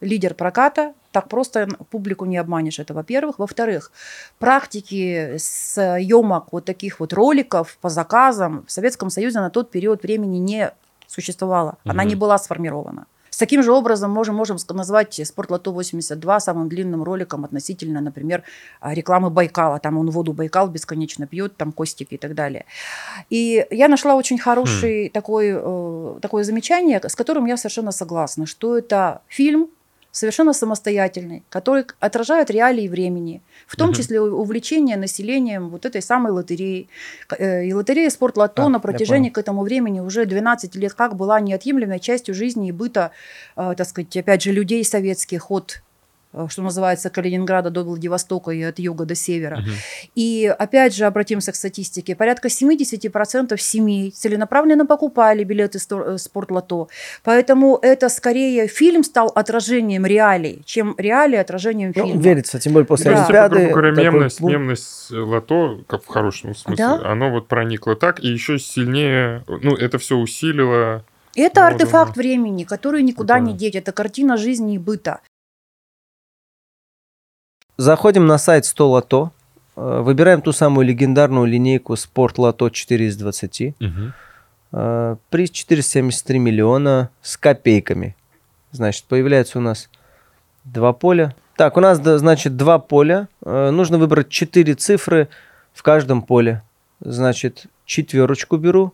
лидер 0.01 0.35
проката, 0.35 0.93
так 1.13 1.29
просто 1.29 1.69
публику 1.91 2.25
не 2.25 2.37
обманешь, 2.37 2.81
это 2.81 2.95
во-первых. 2.95 3.39
Во-вторых, 3.39 3.93
практики 4.41 5.37
съемок 5.39 6.53
вот 6.53 6.65
таких 6.65 6.99
вот 6.99 7.13
роликов 7.13 7.79
по 7.81 7.89
заказам 7.89 8.65
в 8.67 8.73
Советском 8.73 9.11
Союзе 9.11 9.39
на 9.39 9.51
тот 9.51 9.71
период 9.71 10.03
времени 10.03 10.39
не 10.39 10.73
существовало. 11.13 11.77
Она 11.85 12.03
Мгм. 12.03 12.09
не 12.09 12.17
была 12.17 12.39
сформирована. 12.39 13.07
С 13.31 13.39
таким 13.39 13.63
же 13.63 13.73
образом 13.73 14.11
можем, 14.11 14.35
можем 14.35 14.59
назвать 14.75 15.21
«Спортлото 15.25 15.71
82» 15.71 16.41
самым 16.41 16.69
длинным 16.69 17.03
роликом 17.03 17.45
относительно, 17.45 18.01
например, 18.01 18.43
а, 18.81 18.95
рекламы 18.95 19.31
Байкала. 19.31 19.79
Там 19.79 19.99
он 19.99 20.11
воду 20.11 20.33
Байкал 20.33 20.69
бесконечно 20.69 21.27
пьет, 21.27 21.57
там 21.57 21.73
костики 21.73 22.15
и 22.15 22.19
так 22.19 22.35
далее. 22.35 22.65
И 23.31 23.67
я 23.71 23.89
нашла 23.89 24.15
очень 24.17 24.39
хороший 24.39 25.09
такой, 25.09 25.53
э, 25.55 26.19
такое 26.21 26.45
замечание, 26.45 27.01
с 27.03 27.15
которым 27.15 27.47
я 27.47 27.57
совершенно 27.57 27.93
согласна, 27.93 28.47
что 28.47 28.77
это 28.77 29.21
фильм 29.29 29.69
совершенно 30.13 30.53
самостоятельный, 30.53 31.43
который 31.49 31.85
отражает 31.99 32.51
реалии 32.51 32.87
времени, 32.87 33.41
в 33.67 33.77
том 33.77 33.89
Мгм. 33.89 33.97
числе 33.97 34.21
увлечение 34.21 34.97
населением 34.97 35.71
вот 35.71 35.87
этой 35.87 36.03
самой 36.03 36.33
лотереи. 36.33 36.89
Э, 37.39 37.65
И 37.65 37.73
лотерея 37.75 38.11
«Спортлото» 38.11 38.63
А, 38.65 38.69
на 38.69 38.79
протяжении 38.79 39.31
к 39.31 39.39
этому 39.39 39.63
времени 39.63 40.01
уже 40.01 40.27
12 40.27 40.77
лет 40.77 40.93
как 40.93 41.17
была 41.17 41.41
неотъемлемой 41.41 41.99
частью 41.99 42.35
жизни 42.35 42.69
и 42.69 42.73
быта, 42.73 43.11
э, 43.57 43.75
так 43.77 43.89
сказать, 43.89 44.17
опять 44.17 44.43
же, 44.43 44.53
людей 44.53 44.85
советских 44.85 45.51
от 45.51 45.83
что 46.49 46.63
называется, 46.63 47.11
Калининграда 47.11 47.71
до 47.71 47.83
Владивостока 47.85 48.51
и 48.53 48.63
от 48.63 48.79
юга 48.79 49.05
до 49.05 49.15
севера. 49.15 49.59
Мгм. 49.59 49.71
И 50.15 50.55
опять 50.59 50.95
же 50.95 51.05
обратимся 51.05 51.53
к 51.53 51.57
статистике. 51.57 52.15
Порядка 52.17 52.49
70% 52.49 53.57
семей 53.61 54.11
целенаправленно 54.11 54.87
покупали 54.87 55.45
билеты 55.45 55.79
э, 55.91 56.19
спортлото. 56.19 56.89
Поэтому 57.23 57.79
это 57.83 58.09
скорее 58.09 58.67
фильм 58.69 59.05
стал 59.05 59.29
отражением 59.35 60.07
реалий, 60.07 60.63
чем 60.65 60.95
реалии 60.99 61.37
отражением 61.39 61.93
Ну, 61.95 62.05
фильма. 62.07 62.21
верится, 62.23 62.59
тем 62.59 62.73
более 62.73 62.87
после 62.87 63.11
Да. 63.13 63.19
Олимпиады. 63.25 63.57
грубо 63.57 63.71
говоря, 63.73 63.91
такой 63.95 64.05
мемность, 64.05 64.41
мемность 64.41 65.11
лото, 65.11 65.81
как 65.87 66.03
в 66.03 66.07
хорошем 66.07 66.55
смысле, 66.55 66.85
Да. 66.85 67.01
оно 67.11 67.31
вот 67.31 67.49
проникло 67.49 67.95
так, 67.97 68.21
и 68.23 68.29
еще 68.29 68.59
сильнее, 68.59 69.45
ну, 69.49 69.75
это 69.77 69.99
все 69.99 70.17
усилило. 70.17 71.05
Это 71.35 71.61
Ну, 71.63 71.67
артефакт 71.67 72.15
да. 72.15 72.21
времени, 72.21 72.65
который 72.65 73.03
никуда 73.03 73.39
не 73.39 73.53
Прикольно. 73.53 73.59
деть. 73.59 73.75
Это 73.77 73.93
картина 73.93 74.37
жизни 74.37 74.75
и 74.75 74.79
быта. 74.79 75.21
Заходим 77.77 78.27
на 78.27 78.39
сайт 78.39 78.65
100 78.65 78.91
лото, 78.91 79.33
э, 79.77 80.01
выбираем 80.03 80.43
ту 80.43 80.53
самую 80.53 80.87
легендарную 80.87 81.47
линейку 81.47 81.97
Спорт 81.97 82.39
Лото 82.39 82.69
4 82.69 83.07
из 83.07 83.17
20. 83.17 83.75
Э, 84.73 85.17
Приз 85.31 85.51
473 85.51 86.39
миллиона 86.39 87.11
с 87.23 87.37
копейками. 87.37 88.17
Значит, 88.71 89.05
появляется 89.05 89.59
у 89.59 89.63
нас 89.63 89.89
два 90.65 90.93
поля. 90.93 91.35
Так, 91.57 91.77
у 91.77 91.81
нас, 91.81 91.99
значит, 91.99 92.57
два 92.57 92.79
поля. 92.79 93.29
Э, 93.45 93.71
Нужно 93.71 93.99
выбрать 93.99 94.29
четыре 94.29 94.75
цифры 94.75 95.29
в 95.73 95.83
каждом 95.83 96.23
поле. 96.23 96.63
Значит, 97.01 97.67
четверочку 97.85 98.57
беру. 98.57 98.93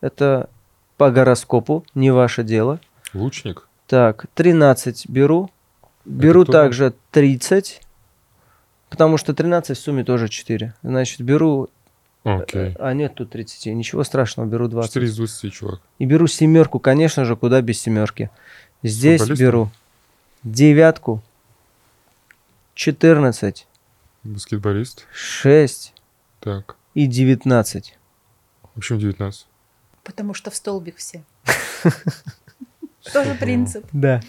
Это 0.00 0.48
по 0.96 1.10
гороскопу, 1.10 1.84
не 1.94 2.10
ваше 2.10 2.42
дело. 2.42 2.80
Лучник? 3.14 3.68
Так, 3.86 4.26
13 4.34 5.08
беру. 5.08 5.50
Беру 6.06 6.44
кто? 6.44 6.52
также 6.52 6.94
30, 7.10 7.82
потому 8.88 9.18
что 9.18 9.34
13 9.34 9.76
в 9.76 9.80
сумме 9.80 10.04
тоже 10.04 10.28
4. 10.28 10.74
Значит, 10.82 11.20
беру 11.20 11.68
Окей. 12.24 12.74
А 12.80 12.92
нет 12.92 13.14
тут 13.14 13.30
30. 13.30 13.66
Ничего 13.74 14.02
страшного, 14.02 14.48
беру 14.48 14.66
20. 14.68 14.92
4 14.92 15.06
из 15.06 15.16
20, 15.16 15.52
чувак. 15.52 15.80
И 15.98 16.06
беру 16.06 16.26
семерку, 16.26 16.80
конечно 16.80 17.24
же, 17.24 17.36
куда 17.36 17.60
без 17.60 17.80
семерки. 17.80 18.30
Здесь 18.82 19.20
Футболист? 19.20 19.40
беру 19.40 19.70
девятку, 20.42 21.22
14, 22.74 23.66
Баскетболист. 24.24 25.06
6 25.12 25.94
Так. 26.40 26.76
и 26.94 27.06
19. 27.06 27.96
Почему 28.74 28.98
19? 28.98 29.46
Потому 30.02 30.34
что 30.34 30.50
в 30.50 30.56
столбик 30.56 30.96
все. 30.96 31.24
Тоже 33.12 33.34
принцип. 33.38 33.84
Да. 33.92 34.20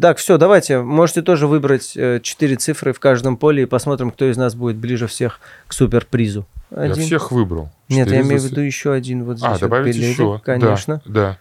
Так, 0.00 0.18
все, 0.18 0.38
давайте. 0.38 0.80
Можете 0.80 1.22
тоже 1.22 1.46
выбрать 1.46 1.92
4 1.92 2.56
цифры 2.56 2.92
в 2.92 3.00
каждом 3.00 3.36
поле 3.36 3.64
и 3.64 3.66
посмотрим, 3.66 4.10
кто 4.10 4.30
из 4.30 4.36
нас 4.36 4.54
будет 4.54 4.76
ближе 4.76 5.06
всех 5.06 5.40
к 5.66 5.72
суперпризу. 5.72 6.46
Я 6.70 6.82
Один. 6.82 7.04
всех 7.04 7.30
выбрал. 7.32 7.70
Нет, 7.88 8.06
Четыре 8.06 8.16
я 8.16 8.22
имею 8.22 8.38
в 8.38 8.42
20. 8.42 8.50
виду 8.50 8.60
еще 8.62 8.92
один 8.92 9.24
вот 9.24 9.36
здесь. 9.38 9.48
А, 9.48 9.52
вот 9.52 9.60
добавить 9.60 9.94
билетик, 9.96 10.18
еще. 10.18 10.40
Конечно. 10.44 11.02
Да, 11.04 11.12
да. 11.12 11.38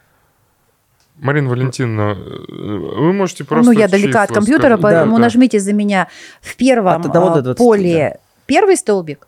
Марина 1.17 1.49
Валентиновна, 1.49 2.17
э, 2.17 2.25
вы 2.49 3.13
можете 3.13 3.43
просто... 3.43 3.71
ну, 3.71 3.79
я 3.79 3.87
далека 3.87 4.23
от 4.23 4.31
компьютера, 4.31 4.75
сказать. 4.77 4.81
поэтому 4.81 5.15
Да, 5.17 5.21
нажмите 5.21 5.59
за 5.59 5.71
меня 5.71 6.07
в 6.41 6.55
первом 6.55 7.01
а, 7.01 7.07
до 7.07 7.41
20, 7.41 7.57
поле 7.57 8.19
первый 8.47 8.75
столбик, 8.75 9.27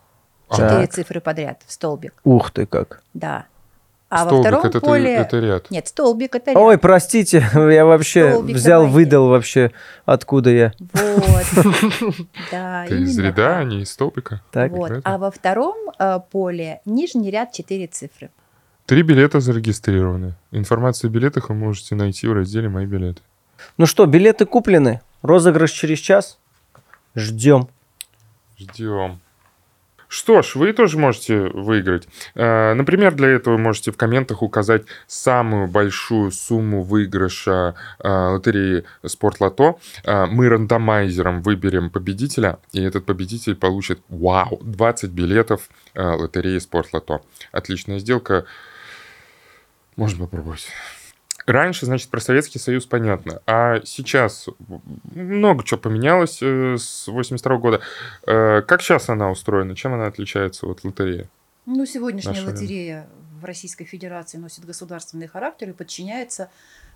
да. 0.49 0.55
четыре 0.55 0.87
цифры 0.87 1.21
подряд 1.21 1.61
в 1.67 1.71
столбик, 1.71 2.13
Ух 2.23 2.49
ты 2.51 2.65
как. 2.65 3.03
да. 3.13 3.45
А 4.15 4.25
во 4.25 4.29
Столбик, 4.29 4.47
втором 4.47 4.65
это, 4.67 4.79
поле... 4.79 5.15
это 5.15 5.39
ряд. 5.39 5.71
Нет, 5.71 5.87
столбик 5.87 6.35
это 6.35 6.51
Ой, 6.51 6.73
ряд. 6.73 6.81
простите, 6.81 7.43
я 7.55 7.83
вообще 7.83 8.29
Столбик 8.29 8.55
взял, 8.55 8.85
выдал 8.85 9.27
вообще, 9.29 9.71
откуда 10.05 10.51
я. 10.51 10.73
Вот. 10.79 11.43
Да, 12.51 12.85
Это 12.85 12.95
из 12.95 13.17
ряда, 13.17 13.57
а 13.57 13.63
не 13.63 13.81
из 13.81 13.91
столбика. 13.91 14.41
Так. 14.51 14.71
Вот. 14.71 14.91
это? 14.91 15.01
А 15.03 15.17
во 15.17 15.31
втором 15.31 15.75
э, 15.97 16.19
поле 16.29 16.81
нижний 16.85 17.31
ряд 17.31 17.53
четыре 17.53 17.87
цифры. 17.87 18.29
Три 18.85 19.01
билета 19.01 19.39
зарегистрированы. 19.39 20.35
Информацию 20.51 21.09
о 21.09 21.11
билетах 21.11 21.49
вы 21.49 21.55
можете 21.55 21.95
найти 21.95 22.27
в 22.27 22.33
разделе 22.33 22.69
«Мои 22.69 22.85
билеты». 22.85 23.21
Ну 23.77 23.87
что, 23.87 24.05
билеты 24.05 24.45
куплены. 24.45 25.01
Розыгрыш 25.23 25.71
через 25.71 25.97
час. 25.97 26.37
Ждем. 27.15 27.67
Ждем. 28.59 29.19
Что 30.13 30.43
ж, 30.43 30.53
вы 30.53 30.73
тоже 30.73 30.99
можете 30.99 31.39
выиграть. 31.39 32.07
Э, 32.35 32.75
Например, 32.75 33.15
для 33.15 33.29
этого 33.29 33.57
можете 33.57 33.91
в 33.91 33.97
комментах 33.97 34.43
указать 34.43 34.83
самую 35.07 35.67
большую 35.67 36.29
сумму 36.31 36.83
выигрыша 36.83 37.73
э, 37.97 38.07
лотереи 38.07 38.83
Спортлото. 39.03 39.79
Э, 40.03 40.27
Мы 40.27 40.49
рандомайзером 40.49 41.41
выберем 41.41 41.89
победителя, 41.89 42.59
и 42.73 42.83
этот 42.83 43.07
победитель 43.07 43.55
получит, 43.55 44.01
вау, 44.07 44.59
20 44.61 45.09
билетов 45.09 45.67
лотереи 45.95 46.59
Спортлото. 46.59 47.21
Отличная 47.51 47.97
сделка. 47.97 48.45
Можно 49.95 50.25
попробовать. 50.25 50.67
Раньше, 51.45 51.85
значит, 51.85 52.09
про 52.09 52.19
Советский 52.19 52.59
Союз 52.59 52.85
понятно. 52.85 53.41
А 53.45 53.81
сейчас 53.83 54.47
много 55.13 55.63
чего 55.63 55.79
поменялось 55.79 56.39
э, 56.41 56.77
с 56.77 57.07
82 57.07 57.57
года. 57.57 57.81
Э, 58.25 58.61
Как 58.61 58.81
сейчас 58.81 59.09
она 59.09 59.29
устроена? 59.29 59.75
Чем 59.75 59.93
она 59.93 60.07
отличается 60.07 60.65
от 60.67 60.83
лотереи? 60.83 61.27
Ну, 61.65 61.85
сегодняшняя 61.85 62.33
время. 62.33 62.49
лотерея 62.51 63.07
в 63.41 63.45
Российской 63.45 63.85
Федерации 63.85 64.37
носит 64.37 64.65
государственный 64.65 65.27
характер 65.27 65.69
и 65.69 65.73
подчиняется 65.73 66.49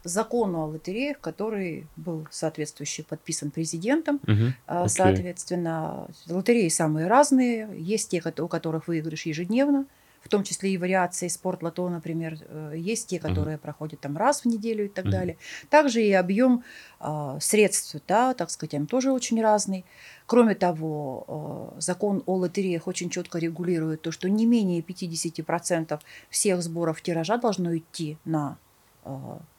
закону 0.04 0.62
о 0.62 0.66
лотереях, 0.68 1.20
который 1.20 1.88
был 1.98 2.28
соответствующий 2.32 3.04
подписан 3.04 3.52
президентом. 3.52 4.22
Окей. 4.24 4.54
Соответственно, 4.88 6.08
лотереи 6.30 6.70
самые 6.70 7.08
разные. 7.08 7.70
Есть 7.78 8.10
те, 8.12 8.24
у 8.38 8.48
которых 8.48 8.88
выигрыш 8.88 9.26
ежедневно, 9.26 9.86
в 10.28 10.30
том 10.30 10.44
числе 10.44 10.72
и 10.72 10.78
вариации 10.78 11.30
спорт-лото, 11.30 11.88
например. 11.90 12.38
Э, 12.50 12.74
Есть 12.76 13.08
те, 13.08 13.18
которые 13.20 13.58
проходят 13.58 14.02
там 14.02 14.18
раз 14.18 14.42
в 14.42 14.46
неделю 14.46 14.86
и 14.86 14.90
так 14.90 15.06
Мгм. 15.06 15.12
далее. 15.12 15.38
Также 15.70 16.02
и 16.04 16.12
объем 16.12 16.64
а, 17.00 17.40
средств, 17.40 17.96
да, 18.08 18.34
так 18.34 18.50
сказать, 18.50 18.74
он 18.74 18.88
тоже 18.88 19.12
очень 19.12 19.42
разный. 19.42 19.86
Кроме 20.26 20.56
того, 20.56 21.72
э, 21.76 21.80
закон 21.82 22.24
о 22.26 22.36
лотереях 22.36 22.88
очень 22.88 23.10
четко 23.10 23.40
регулирует 23.40 24.02
то, 24.02 24.12
что 24.12 24.30
не 24.30 24.46
менее 24.46 24.82
50% 24.82 26.00
всех 26.30 26.62
сборов 26.62 27.02
тиража 27.02 27.38
должно 27.38 27.78
идти 27.78 28.18
на 28.26 28.58
э, 29.06 29.10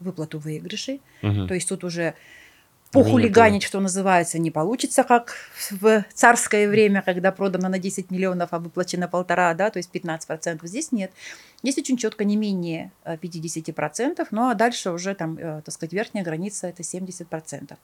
выплату 0.00 0.38
выигрышей. 0.38 1.00
Мгм. 1.22 1.48
То 1.48 1.54
есть 1.54 1.68
тут 1.68 1.84
уже 1.84 2.14
похулиганить, 2.92 3.62
что 3.62 3.80
называется, 3.80 4.38
не 4.38 4.50
получится, 4.50 5.04
как 5.04 5.34
в 5.70 6.04
царское 6.14 6.68
время, 6.68 7.02
когда 7.02 7.32
продано 7.32 7.68
на 7.68 7.78
10 7.78 8.10
миллионов, 8.10 8.48
а 8.52 8.58
выплачено 8.58 9.08
полтора, 9.08 9.52
да, 9.54 9.70
то 9.70 9.78
есть 9.78 9.90
15%. 9.92 10.60
Здесь 10.66 10.92
нет. 10.92 11.12
Здесь 11.62 11.78
очень 11.78 11.96
четко 11.96 12.24
не 12.24 12.36
менее 12.36 12.92
э, 13.04 13.16
50%, 13.16 14.26
ну 14.30 14.48
а 14.48 14.54
дальше 14.54 14.90
уже 14.90 15.14
там, 15.14 15.36
э, 15.38 15.62
так 15.64 15.74
сказать, 15.74 15.92
верхняя 15.92 16.24
граница 16.24 16.68
это 16.68 16.82
70%. 16.82 17.76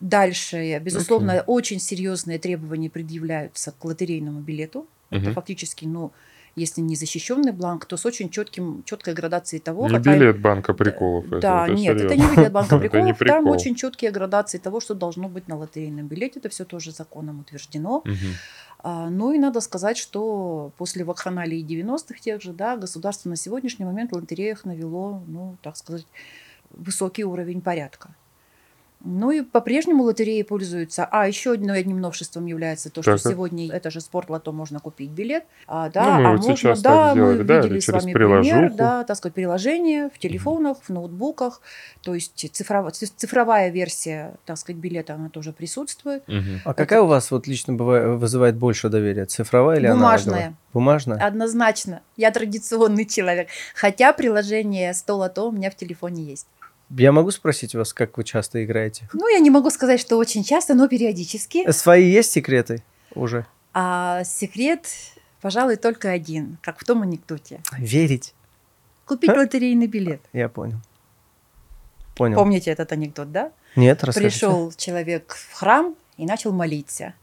Дальше, 0.00 0.56
э, 0.56 0.78
безусловно, 0.78 1.32
Окей. 1.32 1.44
очень 1.46 1.80
серьезные 1.80 2.38
требования 2.38 2.88
предъявляются 2.88 3.72
к 3.72 3.84
лотерейному 3.84 4.40
билету. 4.40 4.86
Это 5.10 5.24
Мгм. 5.26 5.34
фактически, 5.34 5.84
ну, 5.86 6.12
если 6.56 6.80
не 6.80 6.96
защищенный 6.96 7.52
бланк, 7.52 7.84
то 7.86 7.96
с 7.96 8.04
очень 8.06 8.28
четким, 8.30 8.82
четкой 8.84 9.14
градацией 9.14 9.60
того, 9.60 9.88
Не 9.88 9.96
какая- 9.98 10.18
билет 10.18 10.40
банка 10.40 10.74
приколов. 10.74 11.26
это- 11.26 11.40
да, 11.40 11.64
это 11.66 11.74
нет, 11.74 11.96
это 11.96 12.08
серьезно. 12.10 12.30
не 12.30 12.36
билет 12.36 12.52
банка 12.52 12.76
Это 12.76 12.80
приколов. 12.88 13.18
Там 13.18 13.44
прикол. 13.44 13.52
очень 13.52 13.74
четкие 13.74 14.10
градации 14.10 14.58
того, 14.58 14.80
что 14.80 14.94
должно 14.94 15.28
быть 15.28 15.48
на 15.48 15.56
лотерейном 15.56 16.06
билете. 16.08 16.40
Это 16.40 16.48
все 16.48 16.64
тоже 16.64 16.90
законом 16.92 17.40
утверждено. 17.40 18.02
Мгм. 18.04 18.16
А, 18.82 19.10
Ну 19.10 19.32
и 19.32 19.38
надо 19.38 19.60
сказать, 19.60 19.98
что 19.98 20.72
после 20.78 21.04
вакханалии 21.04 21.62
90-х 21.62 22.18
тех 22.20 22.40
же, 22.42 22.52
да, 22.52 22.76
государство 22.76 23.28
на 23.28 23.36
сегодняшний 23.36 23.84
момент 23.84 24.12
в 24.12 24.16
лотереях 24.16 24.64
навело, 24.64 25.22
ну, 25.26 25.56
так 25.62 25.76
сказать, 25.76 26.06
высокий 26.70 27.24
уровень 27.24 27.60
порядка. 27.60 28.08
Ну 29.02 29.30
и 29.30 29.40
по-прежнему 29.40 30.02
лотереи 30.04 30.42
пользуются. 30.42 31.08
А 31.10 31.26
еще 31.26 31.52
одно- 31.54 31.72
одним 31.72 32.00
новшеством 32.00 32.44
является 32.44 32.90
то, 32.90 33.00
что 33.02 33.12
Так, 33.16 33.32
сегодня 33.32 33.72
это 33.72 33.90
же 33.90 34.00
спорт-лото 34.02 34.52
можно 34.52 34.78
купить 34.78 35.10
билет. 35.10 35.44
А, 35.66 35.88
да, 35.88 36.16
Ну, 36.18 36.22
мы 36.22 36.28
а 36.28 36.30
вот 36.32 36.40
можно, 36.40 36.56
сейчас 36.56 36.82
да, 36.82 36.90
так 36.90 37.16
мы 37.16 37.32
сделали, 37.32 37.42
да, 37.42 37.60
видели 37.60 37.80
с 37.80 37.88
вами 37.88 38.12
пример, 38.12 38.42
приложуху. 38.42 38.74
да, 38.76 39.04
так 39.04 39.16
сказать, 39.16 39.34
приложение 39.34 40.10
в 40.14 40.18
телефонах, 40.18 40.78
в 40.82 40.90
ноутбуках. 40.90 41.62
То 42.02 42.14
есть 42.14 42.34
цифров- 42.52 42.92
ци- 42.92 43.06
цифровая 43.16 43.70
версия, 43.70 44.34
так 44.44 44.58
сказать, 44.58 44.78
билета, 44.80 45.14
она 45.14 45.30
тоже 45.30 45.52
присутствует. 45.52 46.22
Мгм. 46.28 46.60
А 46.64 46.74
какая 46.74 47.00
у 47.00 47.06
вас 47.06 47.30
вот 47.30 47.46
лично 47.46 47.72
бывает, 47.72 48.18
вызывает 48.18 48.56
больше 48.56 48.90
доверия? 48.90 49.24
Цифровая 49.24 49.78
или 49.78 49.88
Бумажная. 49.88 50.34
аналоговая? 50.34 50.56
Бумажная? 50.74 51.18
Однозначно. 51.26 52.02
Я 52.18 52.30
традиционный 52.30 53.06
человек. 53.06 53.48
Хотя 53.74 54.12
приложение 54.12 54.92
100 54.92 55.16
лото 55.16 55.48
у 55.48 55.52
меня 55.52 55.70
в 55.70 55.74
телефоне 55.74 56.22
есть. 56.24 56.46
Я 56.90 57.12
могу 57.12 57.30
спросить 57.30 57.74
вас, 57.74 57.92
как 57.92 58.16
вы 58.16 58.24
часто 58.24 58.64
играете? 58.64 59.08
Ну, 59.12 59.28
я 59.28 59.38
не 59.38 59.50
могу 59.50 59.70
сказать, 59.70 60.00
что 60.00 60.16
очень 60.16 60.42
часто, 60.42 60.74
но 60.74 60.88
периодически. 60.88 61.70
Свои 61.70 62.10
есть 62.10 62.32
секреты 62.32 62.82
уже? 63.14 63.46
А 63.72 64.24
секрет, 64.24 64.88
пожалуй, 65.40 65.76
только 65.76 66.10
один, 66.10 66.58
как 66.62 66.80
в 66.80 66.84
том 66.84 67.02
анекдоте. 67.02 67.60
Верить? 67.78 68.34
Купить 69.06 69.30
А? 69.30 69.34
лотерейный 69.34 69.86
билет. 69.86 70.20
Я 70.32 70.48
понял. 70.48 70.78
Понял. 72.16 72.36
Помните 72.36 72.70
этот 72.70 72.90
анекдот, 72.92 73.30
да? 73.30 73.52
Нет, 73.76 74.02
расскажите. 74.02 74.30
Пришел 74.32 74.72
человек 74.72 75.34
в 75.34 75.52
храм 75.54 75.94
и 76.16 76.26
начал 76.26 76.52
молиться. 76.52 77.14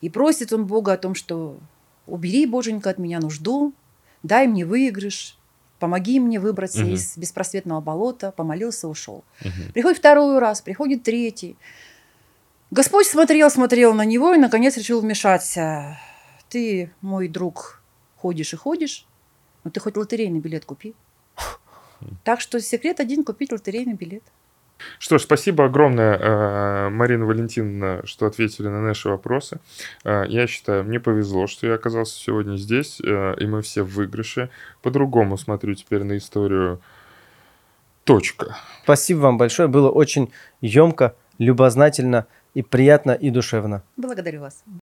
И 0.00 0.08
просит 0.08 0.52
он 0.52 0.66
Бога 0.66 0.92
о 0.92 0.96
том, 0.96 1.14
что 1.14 1.58
убери, 2.06 2.46
Боженька, 2.46 2.90
от 2.90 2.98
меня 2.98 3.18
нужду, 3.18 3.72
дай 4.22 4.46
мне 4.46 4.64
выигрыш, 4.64 5.36
помоги 5.82 6.20
мне 6.20 6.38
выбраться 6.38 6.82
Мгм. 6.82 6.94
из 6.94 7.18
беспросветного 7.18 7.80
болота. 7.80 8.30
Помолился, 8.30 8.86
ушел. 8.86 9.24
Мгм. 9.44 9.72
Приходит 9.72 9.98
второй 9.98 10.38
раз, 10.38 10.60
приходит 10.62 11.02
третий. 11.02 11.56
Господь 12.70 13.08
смотрел, 13.08 13.50
смотрел 13.50 13.92
на 13.92 14.04
него 14.04 14.32
и, 14.32 14.38
наконец, 14.38 14.76
решил 14.76 15.00
вмешаться. 15.00 15.98
Ты, 16.48 16.92
мой 17.00 17.26
друг, 17.26 17.82
ходишь 18.16 18.52
и 18.52 18.56
ходишь, 18.56 19.06
но 19.64 19.72
ты 19.72 19.80
хоть 19.80 19.96
лотерейный 19.96 20.38
билет 20.38 20.64
купи. 20.64 20.94
Так 22.24 22.40
что 22.40 22.60
секрет 22.60 23.00
один– 23.00 23.24
купить 23.24 23.50
лотерейный 23.52 23.94
билет. 23.94 24.22
Что 24.98 25.18
ж, 25.18 25.22
спасибо 25.22 25.64
огромное, 25.64 26.18
э, 26.18 26.88
Марина 26.90 27.26
Валентиновна, 27.26 28.02
что 28.04 28.26
ответили 28.26 28.68
на 28.68 28.80
наши 28.82 29.08
вопросы. 29.08 29.58
Э, 30.04 30.24
Я 30.28 30.46
считаю, 30.46 30.84
мне 30.84 31.00
повезло, 31.00 31.46
что 31.46 31.66
я 31.66 31.74
оказался 31.74 32.18
сегодня 32.18 32.56
здесь, 32.56 33.00
э, 33.00 33.34
и 33.38 33.46
мы 33.46 33.62
все 33.62 33.82
в 33.82 33.94
выигрыше. 33.94 34.50
По-другому 34.82 35.36
смотрю 35.36 35.74
теперь 35.74 36.02
на 36.02 36.16
историю. 36.16 36.80
Точка. 38.04 38.56
Спасибо 38.82 39.20
вам 39.20 39.38
большое. 39.38 39.68
Было 39.68 39.90
очень 39.90 40.32
емко, 40.60 41.14
любознательно 41.38 42.26
и 42.54 42.62
приятно 42.62 43.12
и 43.12 43.30
душевно. 43.30 43.82
Благодарю 43.96 44.40
вас. 44.40 44.64